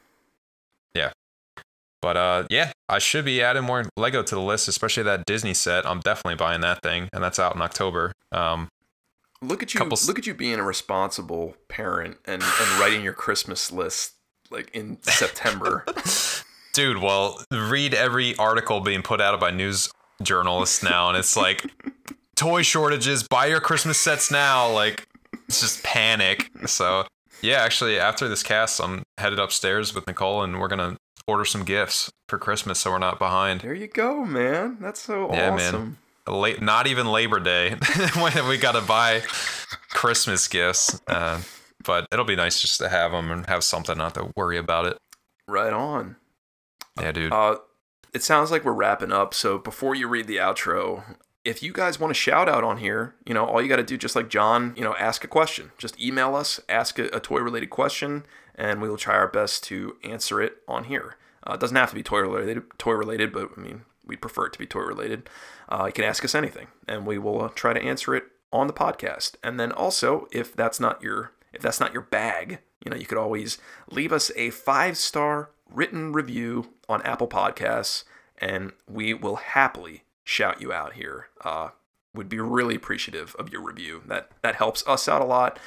[0.94, 1.12] Yeah.
[2.02, 5.54] But uh, yeah, I should be adding more Lego to the list, especially that Disney
[5.54, 5.86] set.
[5.86, 8.12] I'm definitely buying that thing, and that's out in October.
[8.32, 8.70] Um,
[9.44, 9.80] Look at you!
[9.80, 14.14] Couple Look at you being a responsible parent and and writing your Christmas list
[14.50, 15.86] like in September.
[16.74, 19.90] Dude, well, read every article being put out by news
[20.22, 21.66] journalists now, and it's like
[22.42, 23.24] toy shortages.
[23.24, 24.72] Buy your Christmas sets now.
[24.72, 25.06] Like
[25.48, 26.50] it's just panic.
[26.66, 27.06] So
[27.42, 31.64] yeah, actually, after this cast, I'm headed upstairs with Nicole, and we're gonna order some
[31.64, 33.62] gifts for Christmas, so we're not behind.
[33.62, 34.78] there you go, man.
[34.82, 35.82] That's so Yeah, awesome.
[35.82, 35.98] man.
[36.28, 37.76] Late, not even Labor Day
[38.16, 39.22] when we gotta buy
[39.90, 41.00] Christmas gifts.
[41.08, 41.42] Uh,
[41.84, 44.86] but it'll be nice just to have them and have something not to worry about
[44.86, 44.98] it.
[45.48, 46.16] Right on.
[47.00, 47.34] Yeah, dude.
[47.34, 47.58] Uh,
[48.14, 49.34] it sounds like we're wrapping up.
[49.34, 51.04] So before you read the outro,
[51.44, 53.84] if you guys want a shout out on here, you know, all you got to
[53.84, 55.72] do, just like John, you know, ask a question.
[55.78, 58.26] Just email us, ask a, a toy related question,
[58.56, 61.18] and we will try our best to answer it on here.
[61.46, 64.46] Uh, it doesn't have to be toy related, toy related, but I mean, we prefer
[64.48, 65.30] it to be toy related.
[65.70, 68.68] Uh, you can ask us anything, and we will uh, try to answer it on
[68.68, 69.36] the podcast.
[69.44, 73.06] And then also, if that's not your if that's not your bag, you know, you
[73.06, 73.58] could always
[73.90, 78.04] leave us a five star written review on Apple Podcasts,
[78.38, 81.28] and we will happily shout you out here.
[81.44, 81.70] Uh,
[82.14, 84.04] would be really appreciative of your review.
[84.06, 85.60] That that helps us out a lot.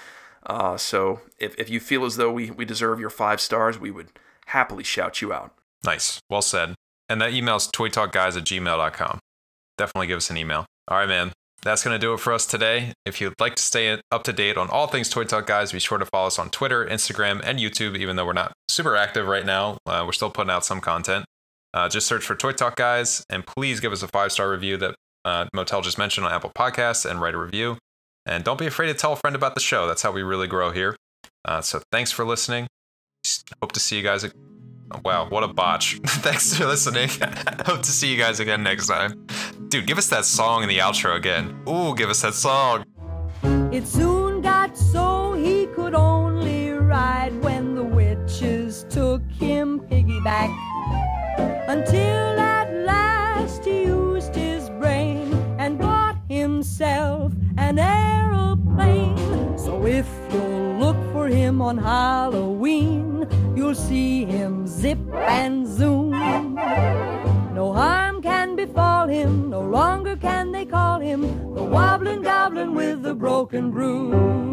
[0.47, 3.91] Uh, so if, if you feel as though we, we deserve your five stars, we
[3.91, 4.09] would
[4.47, 5.55] happily shout you out.
[5.85, 6.21] Nice.
[6.29, 6.75] Well said.
[7.09, 9.19] And that email's toytalkguys at gmail.com.
[9.79, 10.67] Definitely give us an email.
[10.89, 11.33] All right, man.
[11.63, 12.93] That's going to do it for us today.
[13.07, 15.79] If you'd like to stay up to date on all things Toy Talk Guys, be
[15.79, 19.27] sure to follow us on Twitter, Instagram, and YouTube, even though we're not super active
[19.27, 19.79] right now.
[19.87, 21.25] Uh, we're still putting out some content.
[21.75, 24.77] Uh, just search for Toy Talk Guys, and please give us a five star review
[24.77, 24.95] that
[25.25, 27.77] uh, Motel just mentioned on Apple Podcasts and write a review.
[28.27, 29.89] And don't be afraid to tell a friend about the show.
[29.89, 30.97] That's how we really grow here.
[31.45, 32.69] Uh, so thanks for listening.
[33.61, 34.25] Hope to see you guys.
[34.25, 35.99] Oh, wow, what a botch.
[36.07, 37.09] thanks for listening.
[37.67, 39.27] Hope to see you guys again next time.
[39.69, 41.61] Dude, give us that song in the outro again.
[41.69, 42.85] Ooh, give us that song.
[43.73, 50.64] It soon got so he could only ride when the witches took him piggyback
[51.69, 59.17] until at last he used his brain and bought himself an aeroplane.
[59.59, 66.55] So if you'll look for him on Halloween, you'll see him zip and zoom.
[67.55, 71.23] No harm can befall him, no longer can they call him
[71.55, 74.45] the wobbling goblin with the broken broom.